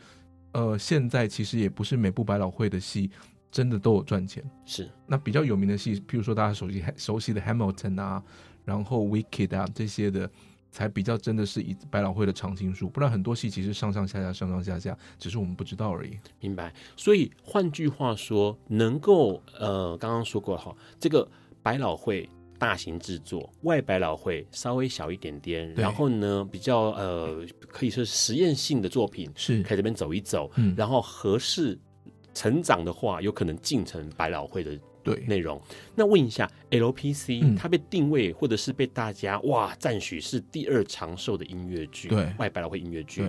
[0.53, 3.11] 呃，现在其实也不是每部百老汇的戏
[3.51, 4.45] 真的都有赚钱。
[4.65, 8.23] 是，那比较有名的戏，譬如说大家熟悉熟悉的 Hamilton 啊，
[8.65, 10.31] 然后 Wicked 啊这些的。
[10.69, 16.19] 才比较真的是以百老汇的常青树，不然很多戏其实上上下下上上下下，只是我们不知道而已。
[16.39, 16.71] 明白。
[16.99, 21.27] 所以换句话说，能够呃，刚刚说过哈，这个
[21.63, 31.79] 百老汇大型制作，外百老汇稍微小一点点，然后呢比较呃可以说是实验性的作品，是可以这边走一走，嗯，然后合适
[32.35, 34.79] 成长的话，有可能进成百老汇的。
[35.07, 35.63] 对内容，
[35.95, 43.25] 那问一下，LPC、嗯、它被定位或者是被大家哇赞许是第二长寿的音乐剧，对，外百老汇音乐剧，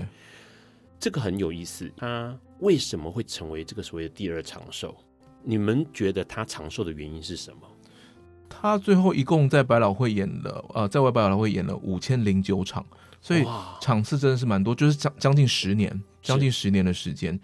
[1.00, 1.88] 这个很有意思。
[1.96, 4.98] 它为什么会成为这个所谓的第二长寿？
[5.44, 7.62] 你们觉得它长寿的原因是什么？
[8.50, 12.86] 它最后一共在百老汇演了，呃，在外百老汇演了五千零九场，
[13.22, 13.46] 所以
[13.82, 17.40] 场次真的是蛮多，就是将将近十年，将近十年的时间，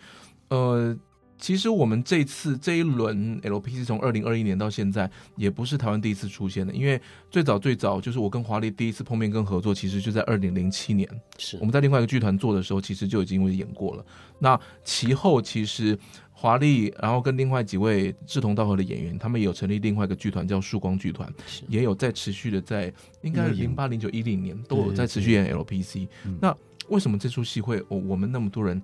[0.49, 0.97] 呃。
[1.43, 6.97] 其实我们这次这一轮 LPC 从二零二一年到现在，也不是台湾第一次出现的，因为
[7.29, 11.05] 最早最早就是我跟华丽第一次碰面跟合作，其实就在二零零七年。
[11.37, 14.05] 是我们在另外一个剧团做的时候，其实就已经会演过了。
[14.39, 15.99] 那其后其实
[16.31, 21.29] 华丽，然后跟另外几位志同道合的演员，他们也有成立另外一个剧团叫曙光剧团，
[21.67, 22.89] 也有在持续的在
[23.21, 26.07] 应该零八零九一零年都有在持续演 LPC。
[26.39, 26.55] 那
[26.87, 28.81] 为什么这出戏会我我们那么多人？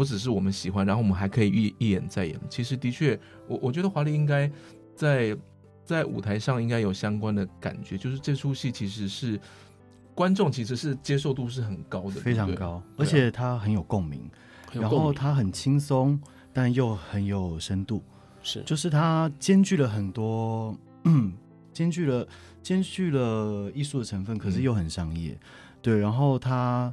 [0.00, 2.40] 不只是我们喜欢，然后我们还可以一一演再演。
[2.48, 4.50] 其实的确，我我觉得华丽应该
[4.96, 5.36] 在
[5.84, 9.38] 在舞台上应该有相关的感觉，就是这出戏其实是
[10.14, 14.26] 观众其实是接受度是很高的，非常高，而且它很有共鸣，
[14.72, 16.18] 然后它很轻松，
[16.50, 18.02] 但又很有深度，
[18.42, 18.62] 是。
[18.62, 21.30] 就是它兼具了很多，嗯，
[21.74, 22.26] 兼具了
[22.62, 25.40] 兼具了艺术的成分，可是又很商业，嗯、
[25.82, 26.90] 对，然后它。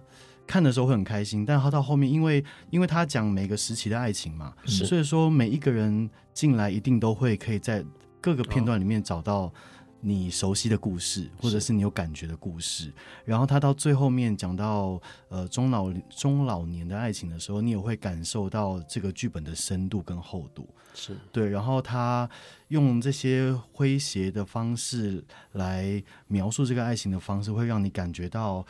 [0.48, 7.84] 看的时候会很开心，但他到后面，因为因为他讲每个时期的爱情嘛，所以说每一个人进来一定都会可以在
[8.22, 9.54] 各个片段里面找到
[10.00, 12.94] 你熟悉的故事，或者是你有感觉的故事。
[13.26, 20.66] 然后他到最后面讲到呃中老中老年的爱情的时候，你也会感受到这个剧本的深度跟厚度。
[20.94, 22.30] 是对，然后他
[22.70, 28.66] 用这些诙谐的方式来描述这个爱情的方式，会让你感觉到。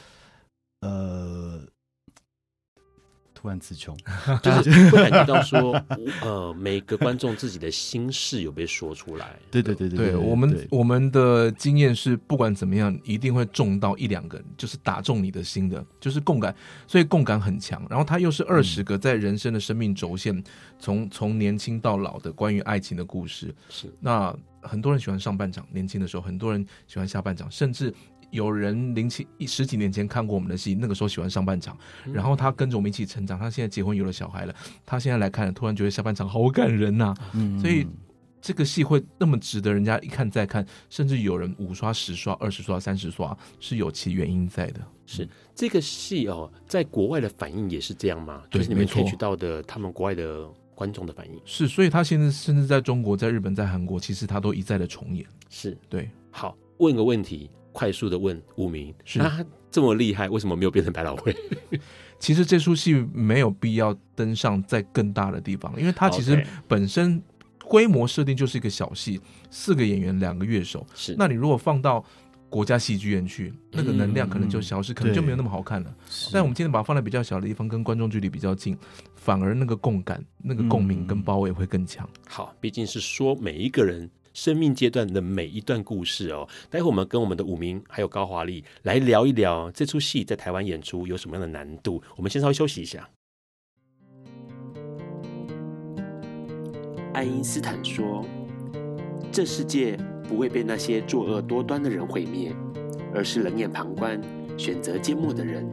[0.81, 1.59] 呃，
[3.33, 3.97] 突然词穷，
[4.43, 5.73] 就是会感觉到说，
[6.21, 9.39] 呃，每个观众自己的心事有被说出来。
[9.49, 16.55] 对对对对，对，对，我们我们的经验是，不管怎么样，一定会中到一两个，就是打中你的心的，就是共感，
[16.87, 17.85] 所以共感很强。
[17.89, 20.43] 然后他又是二十个在人生的生命轴线，
[20.79, 23.53] 从从年轻到老的关于爱情的故事。
[23.69, 27.93] 是，那很多人喜欢上半场，年轻的时候，很多人喜欢下半场，甚至。
[28.31, 31.77] 有人零七十几年前看过我们的戏，那个时候喜欢上半场，
[32.11, 37.87] 然后他跟着我们一起成长，他现在结婚有了小孩了，他现在来看，突然觉得下半场好感人呐、啊，嗯，所以
[38.41, 44.81] 这个戏会那么值得人家一看再看，甚至有人五刷、十刷、二十刷、三十刷，是有其原因在的。
[45.05, 48.43] 是这个戏哦，在国外的反应也是这样吗？
[48.49, 55.25] 对，就是你们提取到的他们国外的观众的反应是，所以他现在甚至在中国、在日本、在韩国，其实他都一再的重演。
[55.49, 56.09] 是对。
[56.29, 57.49] 好，问个问题。
[57.77, 61.35] 快速的问五名，是他这么厉害，为什么没有变成百老汇？
[62.17, 67.21] 其实这出戏没有必要登上在更大的地方，因为它其实本身
[67.65, 69.21] 规模设定就是一个小戏，
[69.51, 70.83] 四个演员，两个乐手。
[70.95, 72.03] 是，那你如果放到
[72.49, 75.95] 国家戏剧院去，那个能量可能就消失，嗯、可能就没有那么好看了。
[76.33, 78.75] 但我们今天把它放在比较小的地方，跟观众距离比较近，
[79.13, 82.09] 反而那个共感、那个共鸣跟包围会更强。
[82.27, 84.09] 好，毕竟是说每一个人。
[84.37, 86.47] 生命阶段的每一段故事哦。
[86.69, 91.99] 待会我们跟我们的武明还有高华丽来聊一聊这出戏在台湾演出有什么样的难度。
[92.15, 93.09] 我们先稍微休息一下。
[97.13, 98.23] 爱因斯坦说
[99.33, 102.55] ：“这世界不会被那些作恶多端的人毁灭，
[103.15, 104.21] 而是冷眼旁观、
[104.55, 105.67] 选择缄默的人。”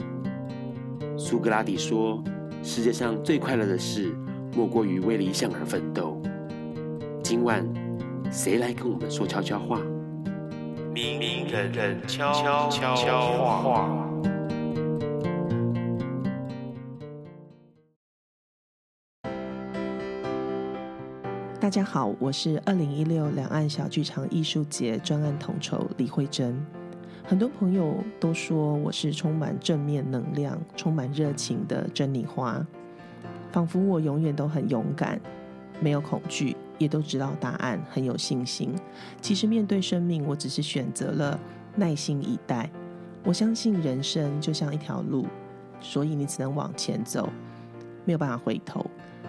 [1.18, 2.24] 苏格拉底说
[2.64, 4.16] ：“世界上最快乐的事，
[4.56, 6.18] 莫过于为理想而奋斗。”
[7.22, 7.66] 今晚，
[8.34, 9.80] 谁来跟我们说悄悄话？
[10.92, 12.68] 明人人悄悄
[13.62, 14.10] 话。
[21.60, 26.60] 大家好，我是二零一六两岸小剧场艺术节专案统筹李慧珍。
[27.22, 32.66] 很多朋友都说我是充满正面能量、充满热情的珍妮花，
[33.52, 35.20] 仿佛我永远都很勇敢，
[35.78, 38.74] 没有恐惧，也都知道答案，很有信心。
[39.20, 41.38] 其实面对生命，我只是选择了
[41.76, 42.70] 耐心以待。
[43.24, 45.26] 我相信人生就像一条路，
[45.80, 47.28] 所以你只能往前走，
[48.04, 48.84] 没有办法回头。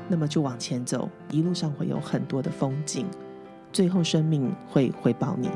[0.08, 3.08] 那么就往前走，一路上会有很多的风景，
[3.72, 5.50] 最后生命会回报你。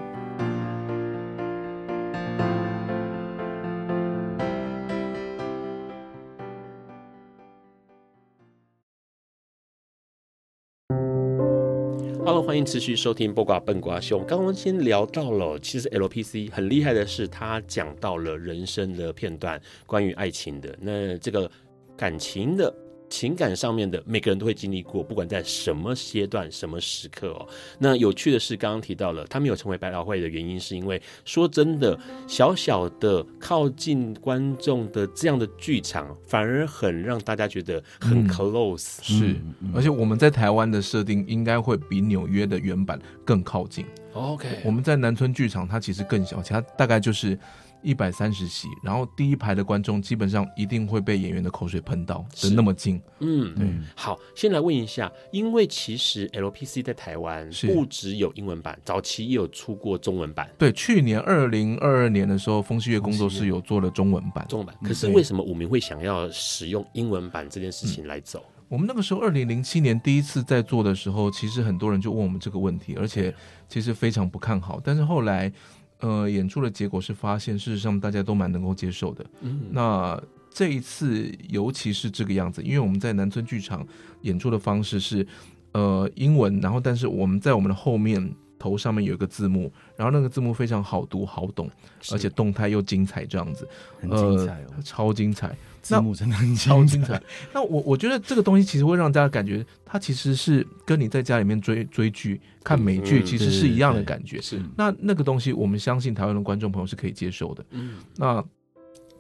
[12.50, 14.22] 欢迎持续收听《播瓜笨瓜兄》。
[14.26, 21.48] 刚刚先聊到了，其实 LPC 很厉害的是，他讲到了人生的片段，关于爱情的，那这个
[21.96, 22.74] 感情的。
[23.10, 27.48] 情感上面的每个人都会经历过，不管在什么阶段、什么时刻哦。
[27.80, 39.00] 那有趣的是，刚刚提到了他没有成为百老汇的原因，是因为说真的，小小的靠近观众的这样的剧场，反而很让大家觉得很 close。
[39.00, 39.36] 嗯、是，
[39.74, 43.86] 而且我们在台湾的设定应该会比纽约的原版更靠近。
[44.14, 47.38] OK，我们在南村剧场，它其实更小，其他大概就是。
[47.82, 53.02] 一百三十席，然后第一排的观众基本上一定会被演员的口水喷到，是那么近。
[53.20, 53.68] 嗯，对。
[53.96, 60.50] 好，先来问一下，因为其实 LPC 在台湾不只有英文版，早期也有出过中文版。
[60.58, 64.46] 对，去年二零二二年的时候，风戏月工作室有做了中文版。
[64.50, 64.76] 中文版。
[64.84, 68.40] 可是为什么武明会想要使用英文版这件事情来走？
[68.40, 73.34] 嗯、我们那个时候二零零七年第一次在做的时候，其实很多人就问我们这个问题，而且
[73.68, 74.82] 其实非常不看好。
[74.84, 75.52] 但是后来。
[76.00, 79.26] 呃，演出的结果是发现，事实上大家都蛮能够接受的。
[79.42, 83.86] 嗯，那这一次尤其是这个样子，因为我们在南村剧场
[84.22, 85.26] 演出的方式是，
[85.74, 91.70] 呃，英文，然后但是我们在我们的后面头上面有一个字幕，然后那个字幕非常好读好懂，
[92.12, 93.68] 而且动态又精彩，这样子，
[94.00, 95.56] 很精彩哦，呃、超精彩。
[95.82, 97.22] 字幕真的很超精彩。
[97.54, 104.42] 那我我觉得这个东西其实会让大家感觉，它其实是跟你在家里面追追剧、看美剧其实是一样的感觉。
[104.42, 104.62] 是。
[104.78, 107.66] 那那个东西，我们相信台湾的观众朋友是可以接受的。
[107.72, 107.98] 嗯。
[108.16, 108.38] 那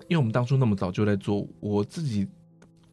[0.07, 2.27] 因为我们当初那么早就在做，我自己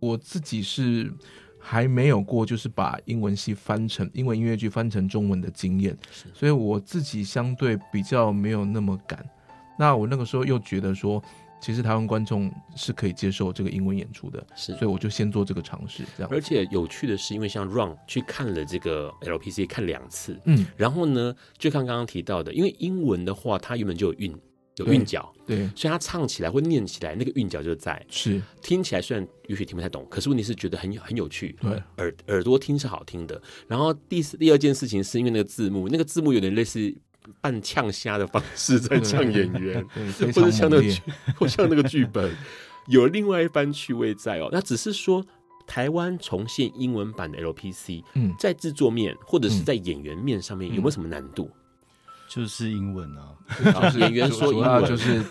[0.00, 1.12] 我自己是
[1.58, 5.96] 还没有过，就是把英文戏翻成英文音乐剧翻成中文的经验，
[6.32, 9.24] 所以我自己相对比较没有那么敢。
[9.78, 11.22] 那我那个时候又觉得说。
[11.60, 16.30] 其实台湾观众是可以接受这个英文演出的，是，所以我就先做这个尝试，这样。
[16.30, 24.36] 而且有趣的是，因为像 Run 去看了这个 LPC 看两次，嗯，然后呢，就看刚刚提到的，因为英文的话，它原本就有韵，
[24.76, 33.40] 有韵脚，对，所以它唱起来或念起来，那个韵脚就在，是，听起来虽然也许听不太懂，可是问题是觉得很很有趣，对，耳耳朵听是好听的。
[33.66, 36.94] 然后第四第二件事情是因为那个字幕，那个字幕有点类似。
[37.40, 39.84] 半呛虾的方式在呛演员，
[40.34, 41.02] 或者像那个剧，
[41.36, 42.34] 或像那个剧本，
[42.88, 44.48] 有另外一番趣味在哦。
[44.52, 45.24] 那只是说，
[45.66, 51.50] 台湾重现英文版的 LPC，嗯，在制作面或者是在演员面上面有没有什么难度？
[52.28, 53.32] 就是英文啊，
[53.84, 55.22] 就是演员说英文，就是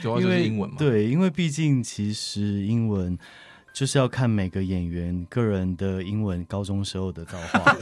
[0.00, 0.76] 主要就是英文嘛。
[0.78, 3.18] 对，因为毕竟其实英文。
[3.74, 7.76] 就是要看每个演员个人的英文高中时候的造化，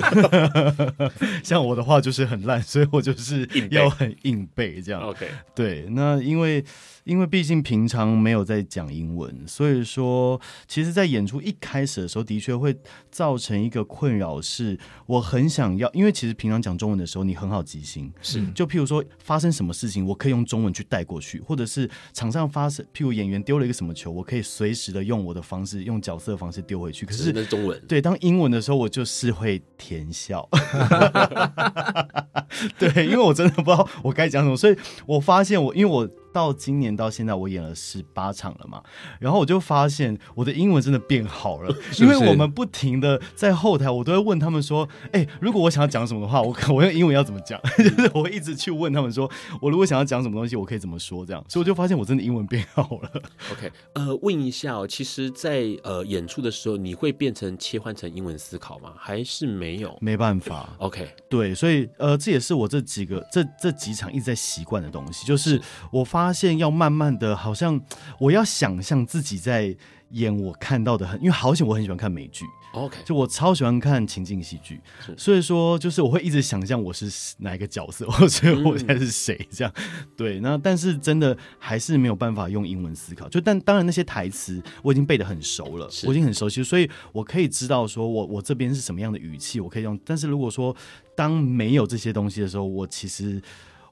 [1.45, 5.03] 像我的话就是很烂，所以我就是要很硬背这样。
[5.03, 6.65] OK，对，那因为
[7.05, 12.75] 因为毕竟平常没有在讲英文，所以说其实，在演出一开始的时候，的确会
[13.11, 25.82] 造成一个困扰，是我很想要，因为其实平常讲中文的时候，你很好即兴，是就譬如说发生什么事情，我可以用中文去带过去，或者是场上发生，譬如演员丢了一个什么球，我可以随时的用我的方式。
[25.83, 27.81] 用角色的方式丢回去，可是，是中文。
[27.87, 30.49] 对，当英文的时候，我就是会甜笑。
[32.79, 34.77] 对，因为我真的不知道我该讲什么，所以
[35.07, 38.83] 我发现我，因为我到今年到现在，我演了十八场了嘛，
[39.21, 42.19] 然后我就发现我的英文真的变好了， 是不是？
[42.19, 47.61] 因为我们不停的在后台，我都会问他们说，哎、欸，如果我想要讲什么的话，我 我用英文要怎么讲？
[47.79, 49.31] 就是我会一直去问他们说，
[49.61, 51.25] 我如果想要讲什么东西，我可以怎么说？
[51.25, 53.11] 这样，所以我就发现我真的英文变好了。
[53.53, 58.93] OK，呃，问一下哦，其实在，在呃演出的时候，你会变成切换成英文思考吗？
[58.97, 59.97] 还是没有？
[60.01, 60.69] 没办法。
[60.79, 65.61] OK，对，所以呃，这也是我这几个这这几场一直在习惯的东西，就是
[65.91, 67.81] 我发现要慢慢的，好像
[68.19, 69.75] 我要想象自己在
[70.11, 72.45] 演我看到的很，因为好险我很喜欢看美剧。
[72.75, 74.81] OK，就我超喜欢看情景喜剧，
[75.15, 79.71] 所以说就是我会一直想象我是哪一个角色，或者我现在是谁这样。
[79.77, 83.29] 嗯、对，那但是真的还是没有办法用英文思考。
[83.29, 89.99] 就但当然那些台词我已经背得很熟了，我已经很熟悉，所以我可以知道说我我这边是什么样的语气，我可以用。
[90.03, 90.75] 但是如果说
[91.15, 93.39] 当没有这些东西的时候，我其实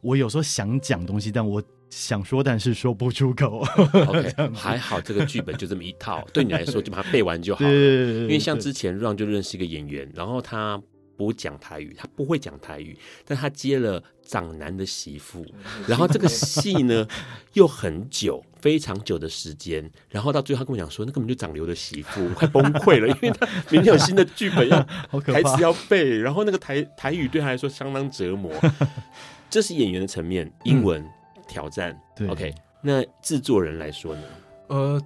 [0.00, 1.62] 我有时候想讲东西，但我。
[1.90, 3.66] 想说，但是说不出口。
[4.06, 7.70] OK， 还好这个剧本就这么一套，对你来说就把它背完就好了。
[7.70, 10.80] 因为像之前 Run 就认识一个演员，然后他
[11.16, 15.44] 不讲台语，他不会讲台语，但他接了长男的媳妇，
[15.86, 17.06] 然后这个戏呢
[17.54, 24.80] 又很久，非常久的时间，然后到最后他跟我讲说，那根本就长刘的媳妇，我快崩溃了， 因为他明天有新的剧本要
[25.20, 28.52] 台词要背，然后那个台台语对他来说相当折磨。
[29.50, 31.02] 这是演员的层面，英文。
[31.02, 31.10] 嗯
[31.50, 32.54] 挑战，对，OK。
[32.80, 34.22] 那制作人来说呢？
[34.68, 35.02] 呃，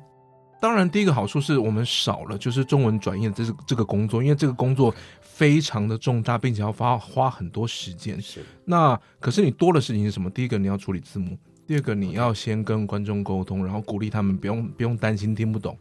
[0.61, 8.21] 当然，第一个好处是我们少了就是中文转译这是这个工作，因为这个工作非常的重大，并且要花花很多时间。
[8.21, 8.45] 是。
[8.65, 10.31] 那可是你多的事情是什么？
[10.31, 11.37] 第一个你要处理字幕，
[11.67, 15.77] 第二个你要先跟观众沟通，然后鼓励他们不用不用担心听不懂，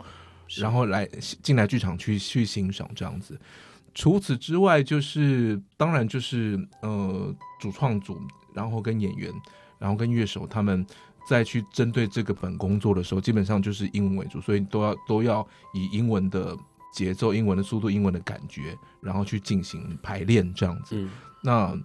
[0.58, 1.06] 然后来
[1.44, 3.40] 进来剧场去去欣赏这样子。
[3.94, 8.20] 除此之外，就是当然就是呃主创组，
[8.56, 9.32] 然后跟演员。
[9.84, 10.88] 然后跟乐手他们
[11.28, 16.58] 再去针对这个本工作的时候，基本上就是英文为主，所以都要都要以英文的
[16.94, 20.96] 节奏、英文的速度、英文的感觉，然后去进行排练这样子。
[20.96, 21.10] 嗯、
[21.44, 21.78] 那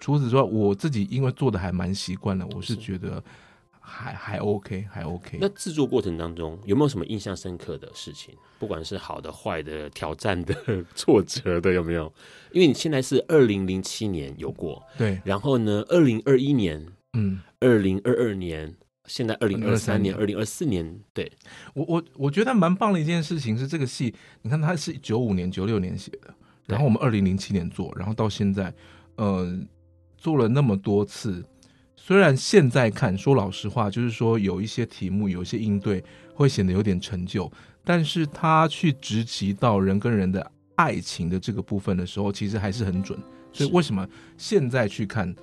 [0.00, 3.20] 除此之外，我自己因为做的还蛮习惯的，我是觉得
[3.80, 5.38] 还还 OK，还 OK。
[5.40, 8.32] 那制作过程当中有没有什么印象深刻的事情？
[8.60, 10.54] 不管是好的、坏的、挑战的、
[10.94, 12.12] 挫折的，有没有？
[12.52, 16.86] 因为你现在是二零零七年有过，对，然后呢，二零二一年。
[17.14, 21.30] 嗯，二零二二年，现在二零二三年，二零二四年，对，
[21.74, 26.32] 我我我觉得蛮棒的一件事情是这个戏，你看它是九五年、九六年写的，
[26.66, 28.72] 然后我们二零零七年做，然后到现在，
[29.16, 29.58] 呃，
[30.18, 31.42] 做了那么多次，
[31.96, 36.04] 虽然现在看，说老实话，就是说有一些题目，有一些应对
[36.34, 37.50] 会显得有点陈旧，
[37.82, 43.18] 但是他去直击到人跟人的爱情的这个部分的时候，其实还是很准，
[43.50, 44.06] 所以为什么
[44.36, 45.34] 现在去看？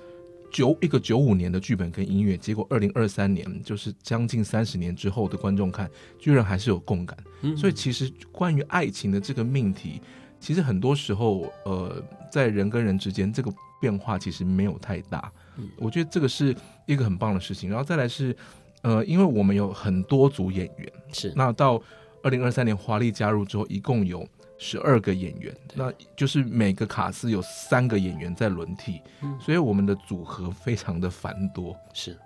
[0.56, 5.86] 九一个九五年的剧本跟音乐，结果二零二三年就是将近三十年之后的观众看，
[6.18, 7.14] 居然还是有共感。
[7.42, 10.00] 嗯，所以其实关于爱情的这个命题，
[10.40, 12.02] 其实很多时候，呃，
[12.32, 13.52] 在人跟人之间这个
[13.82, 15.30] 变化其实没有太大。
[15.58, 17.68] 嗯，我觉得这个是一个很棒的事情。
[17.68, 18.34] 然后再来是，
[18.80, 21.78] 呃，因为我们有很多组演员，是那到
[22.22, 24.26] 二零二三年华丽加入之后，一共有。
[24.58, 31.76] 十二个演员，那就是每个卡司有三个演员在轮替，嗯，所以我们的组合非常的繁多。
[31.92, 32.16] 是，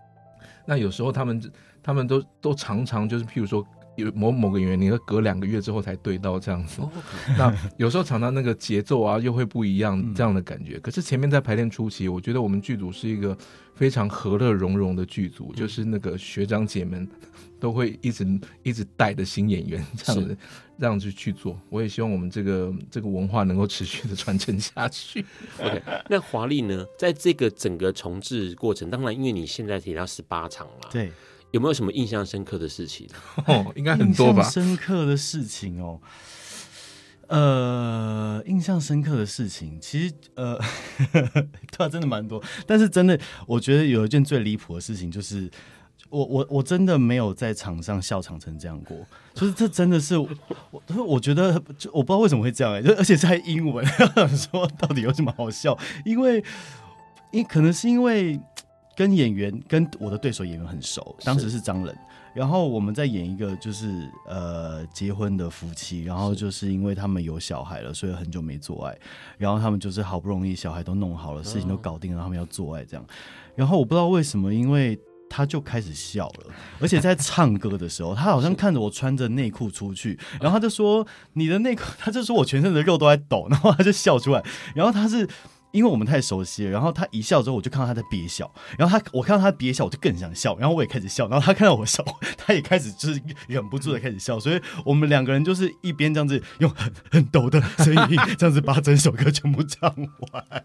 [0.65, 1.53] 那有时候他们
[1.83, 3.67] 他们都都常常就是，譬如说
[3.97, 6.81] 有某某个演员，你要隔两个月之后才对到这样子。
[6.81, 6.91] 哦，
[7.37, 10.77] 那有时候常常那个节奏啊又会不一样，这样的感觉。
[10.77, 10.81] 嗯。
[10.81, 13.37] 可是前面在排练初期，我觉得我们剧组是一个
[13.75, 17.09] 非常和乐融融的剧组，就是那个学长姐们。
[17.61, 18.27] 都会一直
[18.63, 20.37] 一直带着新演员这样子，
[20.79, 21.61] 这样子去做。
[21.69, 25.25] 我也希望我们这个这个文化能够持续的传承下去。
[25.61, 31.13] OK，那华丽呢，在这个整个重置过程，当然因为你现在提到十八场了，对，
[31.51, 33.07] 有没有什么印象深刻的事情？
[33.47, 34.43] 哦，应该很多吧。
[34.43, 36.01] 深刻的事情哦，
[37.27, 40.59] 呃，印象深刻的事情，其实呃，
[41.13, 42.43] 对啊，真的蛮多。
[42.67, 45.51] 但是真的，我觉得有一件最离谱的事情就是。
[46.11, 48.97] 我我我真的没有在场上笑场成这样过，
[49.33, 50.29] 就是这真的是我，
[51.07, 53.87] 我觉得就我不知道为什么会这样哎、欸，就而且在英文，
[54.37, 55.79] 说到底有什么好笑？
[56.05, 56.45] 因为
[57.31, 58.39] 因可能是因为
[58.97, 61.97] 跟演员跟我的对手演员很熟，当时是张冷，
[62.35, 68.99] 然后我们在演一个就是呃结婚的夫妻，然后就是因为他们有小孩了，所以很久没做爱，
[69.39, 73.07] 然后他们就是好不容易小孩都弄好了，事情都搞定了，他们要做爱这样，
[73.55, 74.99] 然后我不知道为什么，因为。
[75.31, 84.43] 他就开始笑了，而且在唱歌的时候，他好像看着我穿着内裤出去， 然后他就说：“你的内裤。”他就说我全身的肉都在抖，然后他就笑出来。
[84.75, 85.27] 然后他是
[85.73, 92.05] 因为我们太熟悉了，然后他一笑之后，我就看到他在憋笑，然后他我看到他憋笑，我就更想笑，然后我也开始笑，然后他看到我笑，
[92.37, 99.95] 他也开始就是忍不住的开始笑，所以我们两个人就是一边这样子用很很抖的声音，这样子把整首歌全部唱
[100.33, 100.65] 完。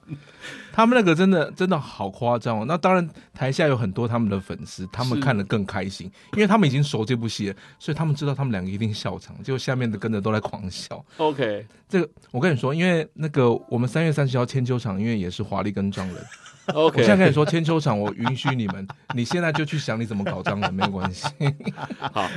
[0.73, 2.65] 他们那个真的真的好夸张哦！
[2.67, 11.03] 那当然台下有很多他们的粉丝，他们看得更开心，因为他们已经熟这部戏了，所以他们知道他们两个一定笑场，结果下面的跟着都在狂笑。
[11.15, 16.17] OK，这个我跟你说，因为那个我们三月三十号千秋场，因为也是华丽跟张仁。
[16.73, 21.27] OK，我现在跟你说千秋场，我允许你们，你现在就去想你怎么搞张仁，没有关系。
[22.11, 22.27] 好，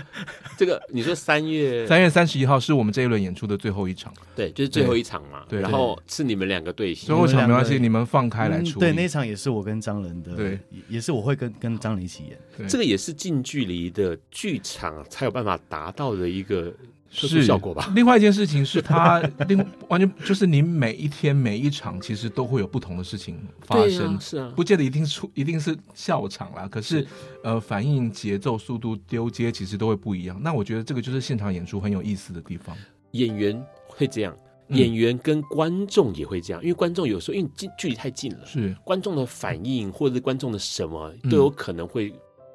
[0.59, 5.47] 这个你说三月三月三十一号是我们这一轮演出的最后一场，对，就是最后一场嘛。
[5.49, 8.81] 对，然后是你们两个对戏，最后一场没关系，你们放开来处理。
[8.81, 10.59] 对，那场也是我跟张仁的，对，
[10.91, 12.69] 也是我会跟跟张仁一起演。
[12.69, 16.71] 这个也是近距离的剧场才有办法达到的一个。
[17.11, 17.91] 是效果吧。
[17.95, 26.69] 另外一件事情是， 他另完全就是你每一天每一场其实都会有不同的事情发生，啊是啊，不见得一定出一定是笑场啦。
[26.71, 27.07] 可是，是
[27.43, 30.39] 呃，反应、节奏、速度、丢接其实都会不一样。
[30.43, 32.77] 那我觉得这个就是现场演出很有意思的地方。
[33.13, 34.37] 演员会这样，
[34.69, 42.13] 演员跟观众也会这样，嗯、因为观众有时候因为近距离太近了，是观众的反应或者是观众的什么都有可能会。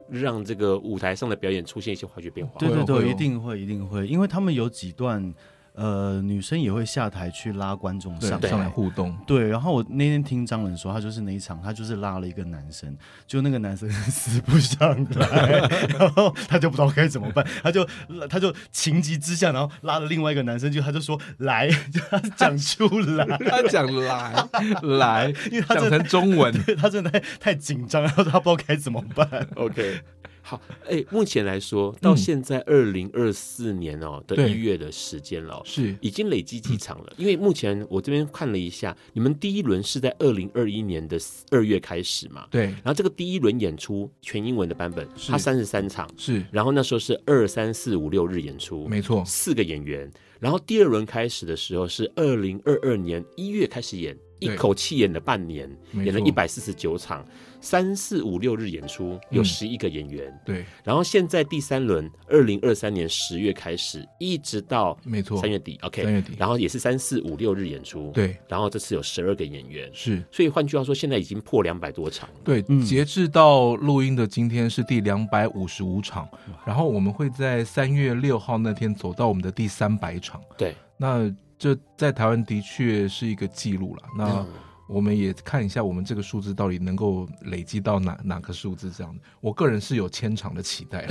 [0.09, 2.59] 让这个舞台上的表演出现一些化学变化。
[2.59, 5.33] 对对对，一定会，一定会，因为他们有几段。
[5.75, 9.17] 呃，女生也会下台去拉观众上上来互动。
[9.25, 12.95] 对，然后我那天听张伦说，他就是那一场，他就是拉了一个男生，
[13.25, 15.67] 就那个男生死不上来，
[15.97, 17.87] 然后他就不知道该怎么办，他就
[18.29, 24.47] 他就情急之下，然后拉了另外一个男生，就他就说来，就 他讲出来，他讲来
[24.83, 29.47] 来，因为他讲成中文， 他真的太太紧张，然后他不知道该怎么办。
[29.55, 30.01] OK。
[30.45, 37.13] 好，哎、欸，目前来说，到现在二零二四年哦的一月的时间了，是已经累积几场了。
[37.15, 41.17] 因为目前我这边看了一下，你们第一轮是在二零二一年的
[41.49, 42.45] 二月开始嘛？
[42.51, 42.65] 对。
[42.65, 46.43] 然后这个第一轮演出全英文的版本，它三十三场，是。
[46.51, 50.11] 然后那时候是二三四五六日演出，没错，四个演员。
[50.41, 54.13] 然后第二轮开始的时候是二零二二年一月开始演，
[54.43, 57.25] 一口气演了半年，演了一百四十九场。
[57.61, 60.65] 三四五六日演出有十一个演员，嗯，对。
[60.83, 66.33] 然后现在第三轮，二零二三年十月开始，一直到没错三月底，OK，三月底。
[66.37, 68.35] 然后也是三四五六日演出，对。
[68.49, 70.21] 然后这次有十二个演员，是。
[70.29, 72.27] 所以换句话说，现在已经破两百多场。
[72.43, 76.27] 对，嗯，截至到录音的今天是第两百五十五场，
[76.65, 80.41] 然后我们会在三月六号那天走到我们的第三百场。
[80.57, 81.33] 对，那
[81.63, 84.03] 这在台湾的确是一个记录了。
[84.17, 84.25] 那。
[84.39, 84.47] 嗯
[84.85, 88.91] 我们也看一下，我们这个数字到底能够累积到哪哪个数字？
[88.91, 91.07] 这样，我个人是有千场的期待。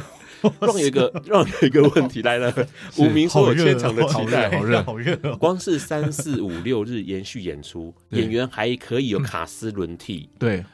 [0.58, 2.52] 让有一个 让有一个问题来了，
[2.98, 5.14] 五名说有千场的期待，好热，好热。
[5.36, 10.28] 光是三四五六日延续演出，演员还可以有卡斯轮替。
[10.38, 10.64] 对，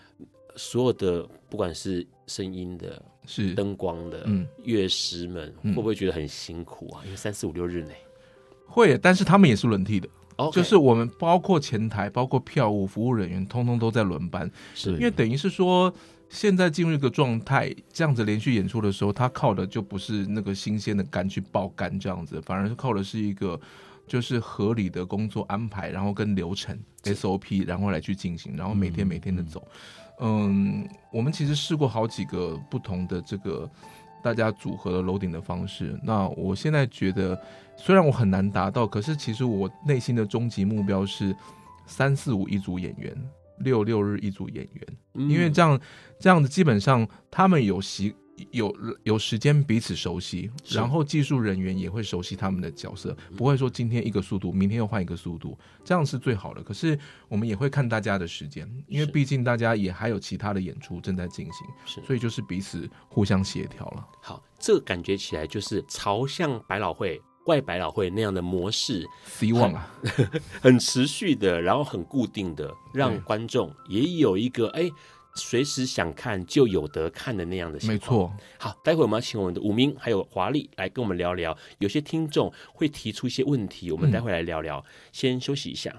[0.54, 7.02] 所有的不管是声音的、是灯光的、嗯，乐师们会不会觉得很辛苦啊？
[7.04, 7.94] 因为三四五六日内
[8.76, 10.06] 会，但是他们也是轮替的。
[10.36, 10.52] Okay.
[10.52, 15.90] 就是我们包括前台、包括票务、服务人员，通通都在轮班，是因为等于是说，
[16.28, 23.58] 现在进入一个状态，这样子连续演出的时候，他靠的就不是那个新鲜的肝去爆肝这样子，反而是靠的是一个
[24.06, 29.66] 就是合理的工作安排，然后跟流程 SOP，然后来去进行，然后每天每天的走。
[30.20, 33.70] 嗯，嗯，我们其实试过好几个不同的这个。
[34.22, 37.40] 大家组合的楼顶的方式，那我现在觉得，
[37.76, 41.34] 虽然我很难达到，可是其实我内心的终极目标是
[41.86, 43.16] 三四五一组演员，
[43.58, 45.80] 六六日一组演员，嗯、因为这样
[46.18, 48.14] 这样子基本上他们有习。
[48.50, 56.62] 有有时间彼此熟悉，然后技术人员也会熟悉他们的角色，不会说今天一个速度，明天又换一个速度，这样是最好的。
[56.62, 64.06] 可是我们也会看大家的时间，因为毕竟大家也还有其他的演出正在进行，是，所以就是彼此互相协调了。
[64.22, 69.88] 好，这个感觉起来就是朝向百老汇、怪百老汇那样的模式，希望啊，
[70.60, 74.90] 很持续的，然后很固定的，让观众也有一个哎。
[75.36, 77.98] 随时想看就有得看的那样的情况。
[77.98, 78.36] 没错。
[78.58, 81.56] 好，待会我们要请我们的武明还有华丽来跟我们聊聊。
[81.78, 84.78] 有些听众会提出一些问题，我们待会来聊聊。
[84.78, 85.94] 嗯、先休息一下。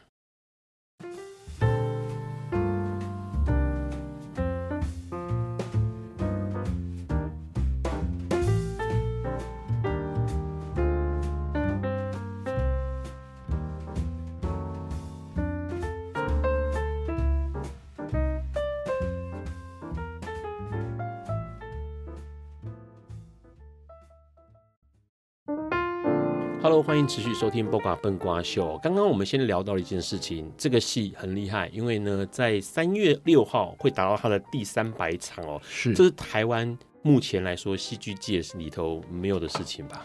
[26.88, 28.76] 欢迎持续收听《八卦笨瓜秀》。
[28.80, 40.02] 刚刚我们先聊到了一件事情，这个戏很厉害，因为呢，在三月六号会达到它的第三百场哦，是，这是台湾目前来说戏剧界里头没有的事情吧？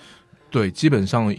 [0.51, 1.33] 对，基本上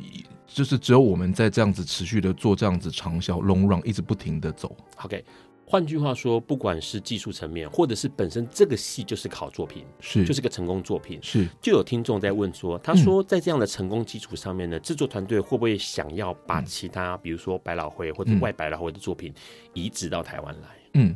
[0.48, 4.74] 就是只有我们在这样子持续的做这样子长销 long run，一直不停的走。
[5.02, 5.26] OK。
[5.66, 19.34] 换句话说，不管是技术层面，或者是本身这个戏就是个好作品，是就是个成功作品，是就有听众在问说，他说在这样的成功基础上面呢，制、嗯、作团队会不会想要把其他，嗯、比如说百老汇或者外百老汇的作品
[19.74, 20.68] 移植到台湾来？
[20.94, 21.16] 嗯，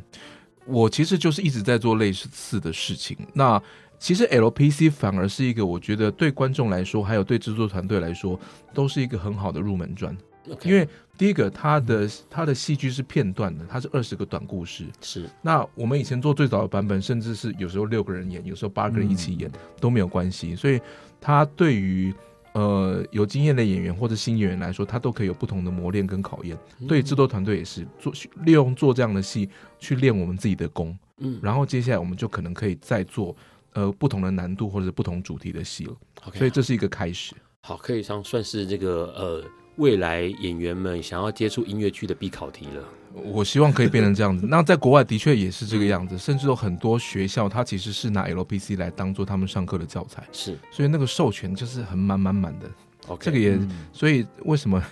[0.66, 3.16] 我其实就是一直在做类似的事情。
[3.32, 3.62] 那
[3.98, 8.38] 其实 LPC 反而是一个我觉得对观众来说，还有对制作团队来说，
[8.74, 10.16] 都是一个很好的入门砖。
[10.48, 10.68] Okay.
[10.68, 14.84] 因为第一个，它的它的戏剧是片段的，它是二十个短故事。
[15.00, 15.28] 是。
[15.42, 20.54] 那我们以前做最早的版本，甚至是有时候六个人演，有时候八个人一起演、嗯、都没有关系。
[20.54, 20.80] 所以，
[21.20, 22.14] 它对于
[22.52, 26.56] 呃有经验的演员或者新演员来说，他都可以有不同的磨练跟考验。
[26.80, 28.12] 嗯、对制作团队也是做
[28.44, 30.96] 利用做这样的戏去练我们自己的功。
[31.18, 31.40] 嗯。
[31.42, 33.36] 然后接下来我们就可能可以再做
[33.72, 35.96] 呃不同的难度或者是不同主题的戏了。
[36.34, 37.34] 所以这是一个开始。
[37.62, 39.44] 好，可以上算是这个呃。
[39.78, 42.84] 未来演员们想要接触音乐剧的必考题了。
[43.14, 44.46] 我希望可以变成这样子。
[44.50, 50.22] 那在国外的确也是这个样子，甚至有很多学校，它其实是拿 LPC 来当做他们上课的教材。
[50.30, 52.70] 是，所以那个授权就是很满满满的。
[53.18, 54.82] 这个也，嗯、所以为什么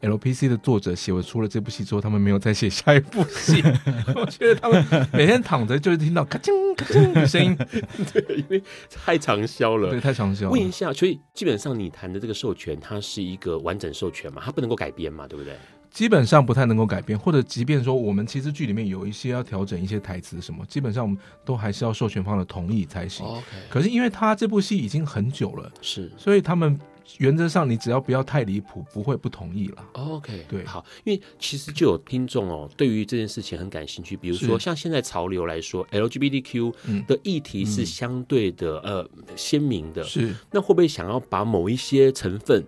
[0.00, 3.62] ？LPC 的作者写出了这部戏之后，他们没有再写下一部戏。
[4.16, 7.56] 我觉得他们每天躺着就是听到咔嚓咔嚓的声音，
[8.12, 10.50] 对，因为太长销了，对，太长销了。
[10.50, 14.40] 问一下，所以基本上你谈的这个授权，它是一个完整授权嘛？
[14.44, 15.26] 它不能够改编嘛？
[15.28, 15.54] 对不对？
[15.90, 23.26] 基本上不太能够改编，或者即便说我们其实剧里面有一些要调整一些台词什么，基本上我们都还是要授权方的同意才行。
[23.26, 23.44] OK。
[23.68, 26.78] 可是因为他这部戏已经很久了，是，所以他们。
[27.18, 29.84] 原则上，你只要不要太离谱，不会不同意了。
[29.92, 34.16] OK，对，好，因为其实就有听众哦，对于这件事情很感兴趣。
[34.16, 36.72] 比如说，像现在潮流来说，LGBTQ
[37.06, 42.64] 的议题是相对的、嗯、呃鲜明的，是那会不会想要把某一些成分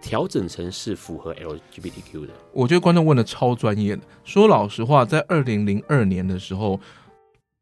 [0.00, 2.32] 调整成是符合 LGBTQ 的？
[2.52, 4.02] 我觉得观众问的超专业的。
[4.24, 6.80] 说老实话，在二零零二年的时候。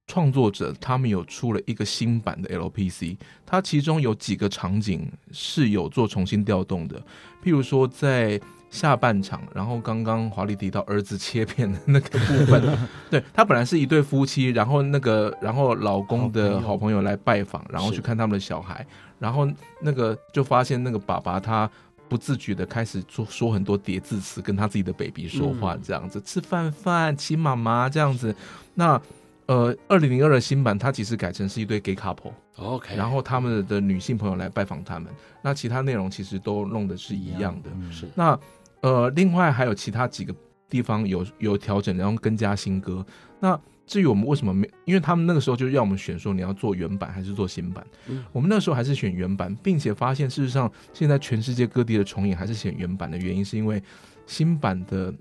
[0.07, 6.98] 创作者他们有出了一个新版的 LPC，它其中有几个场景是有做重新调动的，
[7.42, 8.38] 譬如说在
[8.70, 12.78] 下半场，然后刚刚华丽提到儿子切片的那个部分，
[13.09, 18.86] 对，他本来是一对夫妻，然后那个然后老公的好朋友来拜访，然后去看他们的小孩，
[19.18, 19.48] 然后
[19.80, 21.70] 那个就发现那个爸爸他
[22.09, 28.36] 不自觉的开始说说很多叠字词，跟他自己的 baby 说话，这样子、嗯、吃饭饭亲妈妈这样子，
[28.74, 29.00] 那。
[29.47, 37.70] 呃，二零零二的新版，它其实改成是一对 gay couple，OK，然后他们的女性朋友来拜访他们，那其他内容其实都弄的是一样的。
[37.92, 38.38] 是，那
[38.80, 40.34] 呃，另外还有其他几个
[40.70, 43.05] 地方有有调整，然后更加新歌。
[43.38, 53.82] 那至于我们为什么没，因为他们那个时候就让我们选说你要做原版还是做新版，嗯，我们那时候还是选原版，并且发现事实上现在全世界各地的重影还是选原版的原因，是因为
[54.26, 55.12] 新版的。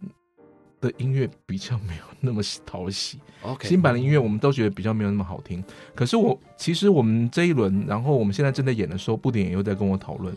[0.83, 5.63] 的音乐比较没有那么讨喜，OK，新版的音乐我们都觉得比较没有那么好听。
[5.95, 10.35] 可是我其实我们这一轮，然后我们现在正在演的时候，布点也又在跟我讨论，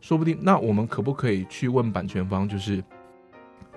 [0.00, 2.82] 说不定那我们可不可以去问版权方，就是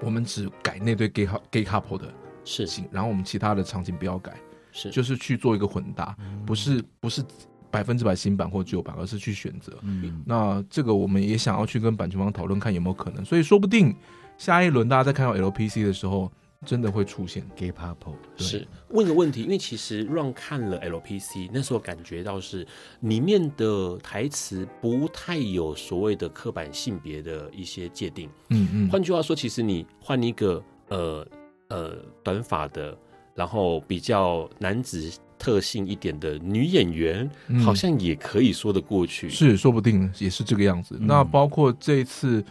[0.02, 2.14] 我们只改那对 gay gay couple 的
[2.46, 4.34] 事情，然后我们其他的场景不要改，
[4.72, 4.92] 是。
[4.92, 6.16] 就是去做一个混搭，
[6.46, 7.24] 不是不是
[7.72, 9.76] 百分之百新版或旧版，而是去选择。
[9.82, 13.96] 嗯，那这个我们也想要去跟版权方讨论，看有没有可能，所以说不定。
[14.42, 16.32] 下一轮大家在看到 LPC 的时候，
[16.66, 18.16] 真的会出现 gay couple。
[18.38, 22.66] 是问个问题，因为其实让看了 LPC 那时候感觉到是
[23.02, 28.28] 里面的台词不太有所谓的刻板性别的一些界定。
[28.50, 28.90] 嗯嗯。
[28.90, 31.28] 换句话说，其实你换一个呃
[31.68, 32.98] 呃短发的，
[33.36, 39.30] 然后比较男子特性一点的女演员，嗯、好像也可以说得过去。
[39.30, 40.98] 是，说不定也是这个样子。
[41.00, 42.44] 嗯、那包括这一次。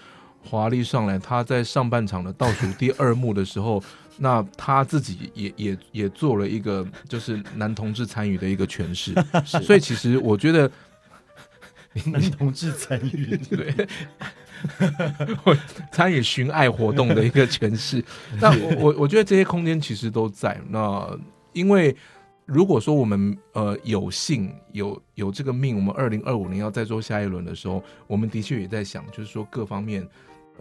[0.43, 3.83] 华丽上来，他在上半场的倒数第二幕的时候，
[4.19, 9.15] 那他自己也也也做了一个就是男同志参与的一个诠释，
[9.45, 10.71] 所以其实我觉得
[12.07, 13.89] 男同志参与对，
[15.93, 18.05] 参与寻爱活动的一个诠释。
[18.41, 20.61] 那我我我觉得这些空间其实都在。
[20.69, 21.19] 那
[21.53, 21.95] 因为
[22.45, 30.07] 如果说我们呃有幸有有这个命，我们二零二五年要再做下一轮的时候，我们的确也在想，就是说各方面。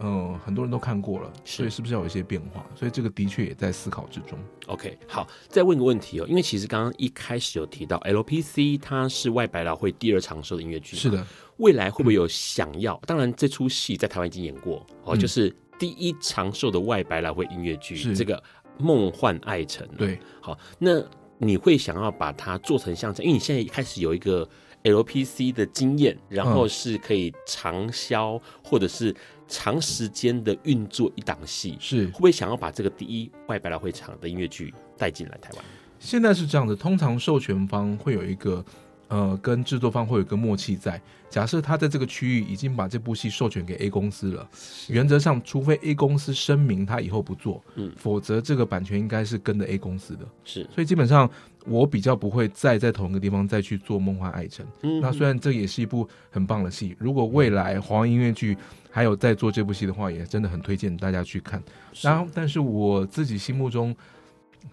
[0.02, 2.64] 嗯、呃，很多人都看过了，所以是不是要有一些变化？
[2.74, 4.38] 所以这个的确也在思考之中。
[4.66, 11.26] OK，好，再问个问题哦，因为其实刚刚一开始有提到 LPC，它是外百老汇第二长寿的音乐剧，是的。
[11.58, 12.94] 未来会不会有想要？
[12.94, 18.36] 嗯、当然，这出戏在台湾已经演过哦，就是第一长寿的外百老汇音乐剧，是这个
[18.78, 19.86] 《梦幻爱城》。
[19.96, 21.02] 对，好，那
[21.36, 23.26] 你会想要把它做成像这样？
[23.26, 24.48] 因为你现在开始有一个。
[24.82, 29.14] LPC 的经验，然后是可以长销或者是
[29.50, 35.64] 长时间的运作一档戏，是会不会想要把这个第一外百老汇场的音乐剧带进来台湾？
[35.98, 38.64] 现在是这样的，通常授权方会有一个。
[39.10, 41.00] 呃，跟制作方会有一个默契在。
[41.28, 44.48] 假设他在这个区域已经把这部戏授权给 A 公司了，
[44.88, 50.26] 原则上，除非 A 公司声明他以后不做，嗯，否则这个版权应该是跟着 A 公司的。
[50.44, 51.30] 是，所以基本上
[51.66, 54.64] 我比较不会再在同一个地方再去做《梦幻爱城》。
[54.82, 58.56] 嗯，那虽然这也是一部很棒的戏，如果未来华文音乐剧
[58.90, 61.62] 还有在做这部戏的话，也真的很推荐大家去看。
[62.00, 63.94] 然后，但是我自己心目中。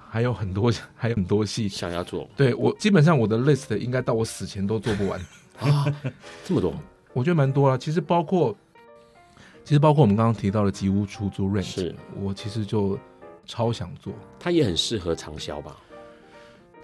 [0.10, 2.28] 还有很多， 还有很多戏想要做。
[2.36, 5.20] 对，我基本上我的 list 应该到我死前都做不完
[5.60, 5.86] 啊，
[6.46, 6.74] 这么多，
[7.14, 7.78] 我觉得蛮多了。
[7.78, 8.56] 其实包括，
[9.64, 12.98] 其实包括我们刚刚提到的吉屋出租 Rent，是我其实就
[13.46, 14.14] 超想做。
[14.40, 15.76] 它也很适合长销吧？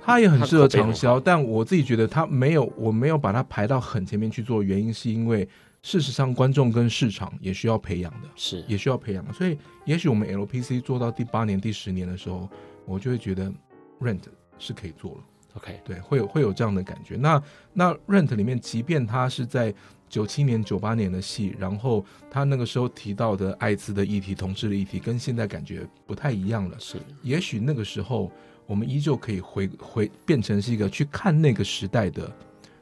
[0.04, 4.62] 它也很适合长销，但我自己觉得它没有，我没有把它排到很前面去做。
[4.62, 5.47] 原因是因为
[5.82, 9.32] 事实上观众跟市场也需要培养的，是也需要培养的。
[9.32, 12.49] 所以也许我们 LPC 做到第八年、第十年的时候。
[12.86, 13.52] 我就会觉得
[14.00, 14.22] ，Rent
[14.58, 15.18] 是可以做了。
[15.56, 17.16] OK，对，会有会有这样的感觉。
[17.16, 17.42] 那
[17.74, 19.72] 那 Rent 里面，即便他是在
[20.10, 26.80] 九七年、九八年的戏，然后他那个时候提到的艾滋的议题、同志的议题，跟现在感觉不太一样了。
[26.80, 28.32] 是，也许那个时候
[28.66, 32.36] 我们依旧可以回回变成是一个去看那个时代的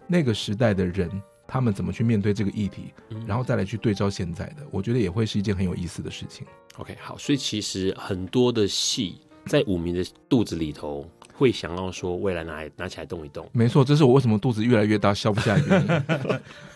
[0.07, 1.09] 那个时代的人，
[1.45, 2.93] 他们怎么去面对这个议题，
[3.27, 6.47] 然后再来去对照现在的，我觉得也会是一件很有意思的事情。
[6.77, 9.19] OK，好，所以其实很多的戏。
[9.45, 13.49] 在五迷的肚子里头，会想要说未来拿来拿起来动一动。
[13.51, 15.81] 没错，这是我为什么肚子越来越大，消不下的原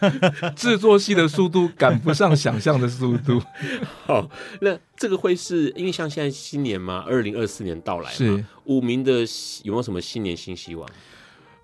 [0.01, 0.51] 因。
[0.55, 3.41] 制作戏的速度赶不上想象的速度。
[4.05, 4.29] 好，
[4.61, 9.25] 那这个会是因为像现在新年嘛，二零二四年到来嘛，是五迷的
[9.63, 10.87] 有没有什么新年新希望？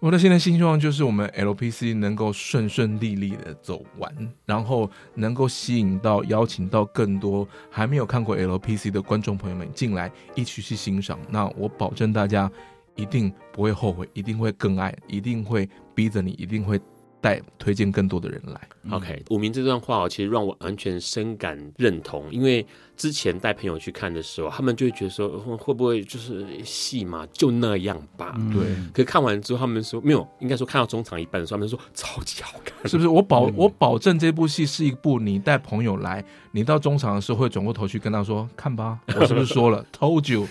[0.02, 4.12] 我的现在新希望就是我们 LPC 能够顺顺利利的走完，
[4.48, 11.20] 然后能够吸引到、邀请到更多还没有看过 LPC 的观众朋友们进来一起去欣赏。
[11.30, 12.52] 那我保证大家
[12.96, 16.82] 一定不会后悔，一定会更爱，一定会逼着你，一定会。
[17.22, 19.24] 带推荐更多的人来，OK。
[19.30, 22.26] 五明这段话哦，其实让我完全深感认同。
[22.32, 22.66] 因为
[22.98, 28.36] 之前带朋友去看的时候，他们就会觉得说，会不会就是戏嘛，就那样吧？
[28.52, 28.64] 对。
[28.92, 33.08] 可是看完之后，他们说没有，应该说看到中场一半的时候，他们说超级好看，是不是？
[33.08, 40.48] 我保我保证这部戏是一部你带朋友来，你到中场的时候会转过头去跟他说，看吧，我是不是说了，Told you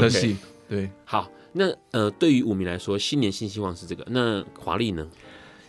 [0.00, 0.38] 的戏？
[0.66, 0.90] 对。
[1.04, 4.02] 好，那呃，对于五明来说，新年新希望是这个。
[4.08, 5.06] 那华丽呢？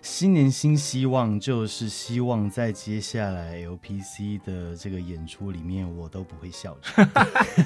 [0.06, 7.04] 新年新希望就是希望在接下来 LPC 的这个演出里面，我都不会笑着。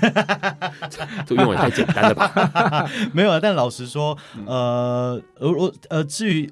[1.27, 2.89] 这个用语太简单了吧？
[3.13, 4.17] 没有啊，但老实说，
[4.47, 6.49] 呃，我，我呃，至于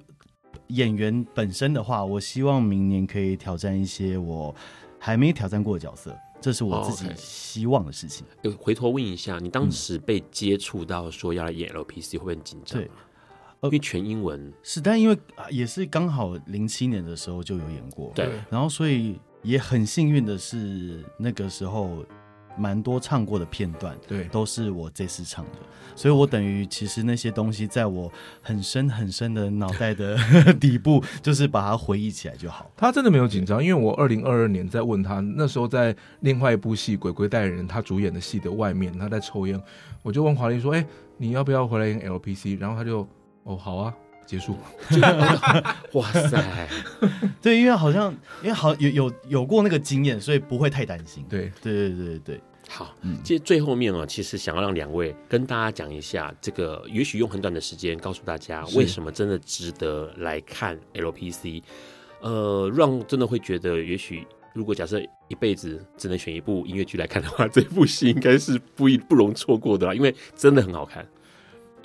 [0.67, 4.53] 演员本身的话，我希望明年可以挑战一些我
[4.99, 8.25] 还没挑战过的角色，这是我自己希望的事情。
[8.41, 8.63] 有、oh, okay.
[8.63, 12.77] 回头问一下，你当时被接触到说要来演 LPC，会不会很紧张？
[12.77, 12.91] 对。
[13.63, 15.17] 因为全英文是，但因为
[15.49, 22.05] 也是刚好零七年的时候就有演过，对，然后所以也很幸运的是那个时候
[22.57, 25.51] 蛮多唱过的片段，对，都是我这次唱的，
[25.95, 30.17] 所以我等于其实那些东西在我很深很深的脑袋的
[30.59, 32.71] 底部，就是把它回忆起来就好。
[32.77, 39.59] 他真的没有紧张，因为我二零二二年在问他，那时候在另外一部戏《鬼鬼代言人》他主演的戏的外面，他在抽烟，
[40.03, 40.85] 我就问华丽说：“哎，
[41.17, 43.07] 你要不要回来演 LPC？” 然后他就。
[43.47, 43.95] 哦，好啊，
[44.25, 44.57] 结束。
[45.93, 46.67] 哇塞，
[47.41, 51.25] 对，因为好像因为好有有有过那个经验，所以不会太担心。
[51.29, 52.41] 对，对，对，对，对。
[52.69, 61.63] 好，嗯，其实最后面啊，其实想要让两位跟大家讲一下，这个也许用很短的时间告诉大家，为什么真的值得来看 LPC。
[62.19, 71.07] 呃，让真的会觉得，也许如果假设一辈子只能选一部音乐剧来看的话，这部戏应该是不不容错过的啦，因为真的很好看。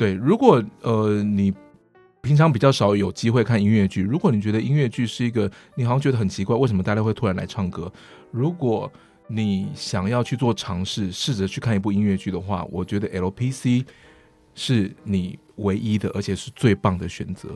[0.02, 1.54] 对，如果呃你
[2.22, 7.92] 平常比较少有机会看音乐剧，如果你觉得音乐剧是一个你好像觉得很奇怪，为什么大家会突然来唱歌？
[8.32, 8.92] 如果
[9.28, 13.84] 你想要去做尝试，试着去看一部音乐剧的话，我觉得 LPC
[14.56, 17.50] 是你唯一的，而且是最棒的选择。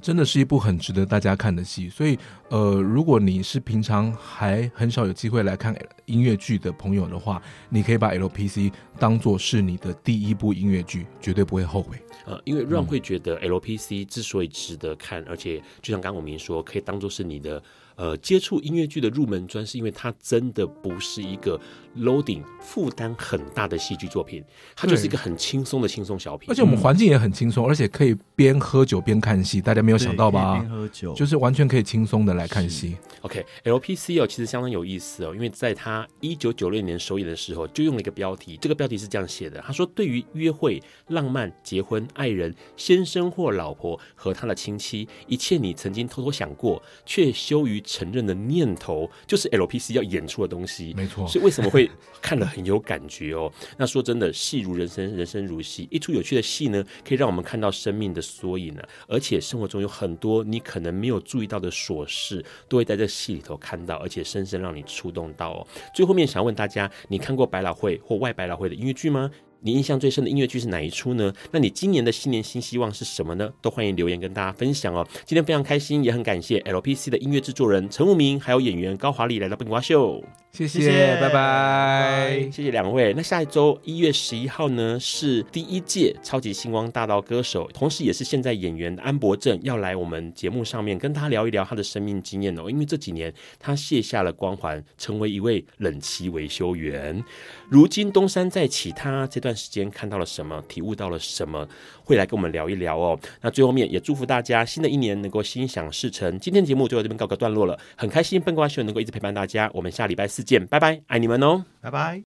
[0.00, 1.88] 真的是一部很值得大家看的戏。
[1.88, 2.18] 所以，
[2.50, 5.76] 呃，如果你是平常还很少有机会来看
[6.06, 11.96] 音乐剧的朋友的话，你可以把 LPC 当做是你的第一部音乐剧，绝对不会后悔。
[12.26, 17.62] 呃，因为 Ron 会觉得 LPC 之所以值得看，嗯、而且就像刚刚我明说，可以当做是你的。
[17.96, 21.60] 呃，接触音乐剧的入门砖，是因为它真的不是一个
[21.98, 24.44] loading 负担很大的戏剧作品，
[24.76, 26.48] 它就是一个很轻松的轻松小品。
[26.50, 30.58] 而且我们环境也很轻松，而且可以边喝酒边看戏，大家没有想到吧？
[30.58, 32.96] 边喝酒，就是完全可以轻松的来看戏。
[33.22, 47.82] OK，LPC 哦，其实相当有意思哦，因为在他一九九六年首演的时候，就用了一个标题，这个标题是这样写的：他说，对于约会、浪漫、结婚、爱人、先生或老婆和他的亲戚，一切你曾经偷偷想过却羞于。
[47.88, 51.26] 承认的念头就是 LPC 要演出的东西，没错。
[51.26, 51.87] 所以为什么会
[52.20, 53.50] 看了很有感觉哦？
[53.76, 55.88] 那说真的，戏如人生，人生如戏。
[55.90, 58.88] 一出有趣的戏呢，可以让我们看到生命的缩影呢、啊。
[59.08, 65.66] 而且生活中有很多你可能没有注意到的琐事，都会在这戏里头看到，而且深深让你触动到哦。
[65.94, 69.30] 最后面想问大家，你看过百老汇或外百老汇的音乐剧吗？
[69.60, 71.32] 你印象最深的音乐剧是哪一出呢？
[71.50, 73.52] 那你今年的新年新希望是什么呢？
[73.60, 75.04] 都欢迎留言跟大家分享哦。
[75.26, 80.22] 今天非常开心，也很感谢 LPC 的音乐制作人陈武明，还有演员高华丽来到笨瓜秀。
[80.66, 83.14] 谢谢，拜拜，谢谢两位。
[83.14, 92.68] 那下一周一月十一号呢，是第一届超级星光大道歌手，同时也是现在演员的安博正要来我们节目上面跟他聊一聊他的生命经验哦。
[92.68, 97.22] 因为这几年他卸下了光环，成为一位冷气维修员。
[97.68, 101.68] 如今东山再起，他这段时间看到了什么，体悟到了什么，
[102.08, 103.20] 会来跟我们聊一聊哦。
[103.42, 106.40] 那最后面也祝福大家新的一年能够心想事成。
[106.40, 109.70] 今天节目就到这边告个段落了，很开心笨瓜秀能够一直陪伴大家。
[109.74, 112.22] 我们下礼拜四见，拜拜，爱你们哦，拜拜。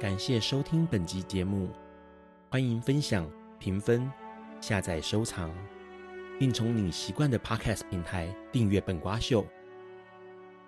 [0.00, 1.68] 感谢收听本集节目，
[2.48, 4.10] 欢迎分享、评分、
[4.62, 5.52] 下载、收藏。
[6.38, 9.46] 并从你习惯的 Podcast 平台订阅笨瓜秀。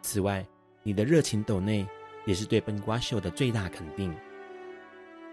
[0.03, 0.47] 此外，
[0.87, 1.87] 你的热情抖内
[2.27, 4.15] 也是对笨瓜秀的最大肯定，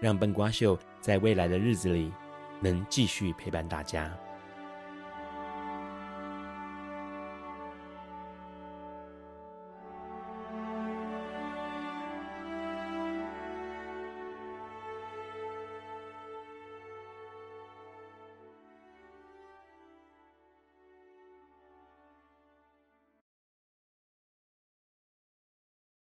[0.00, 2.10] 让笨瓜秀在未来的日子里
[2.58, 4.10] 能继续陪伴大家。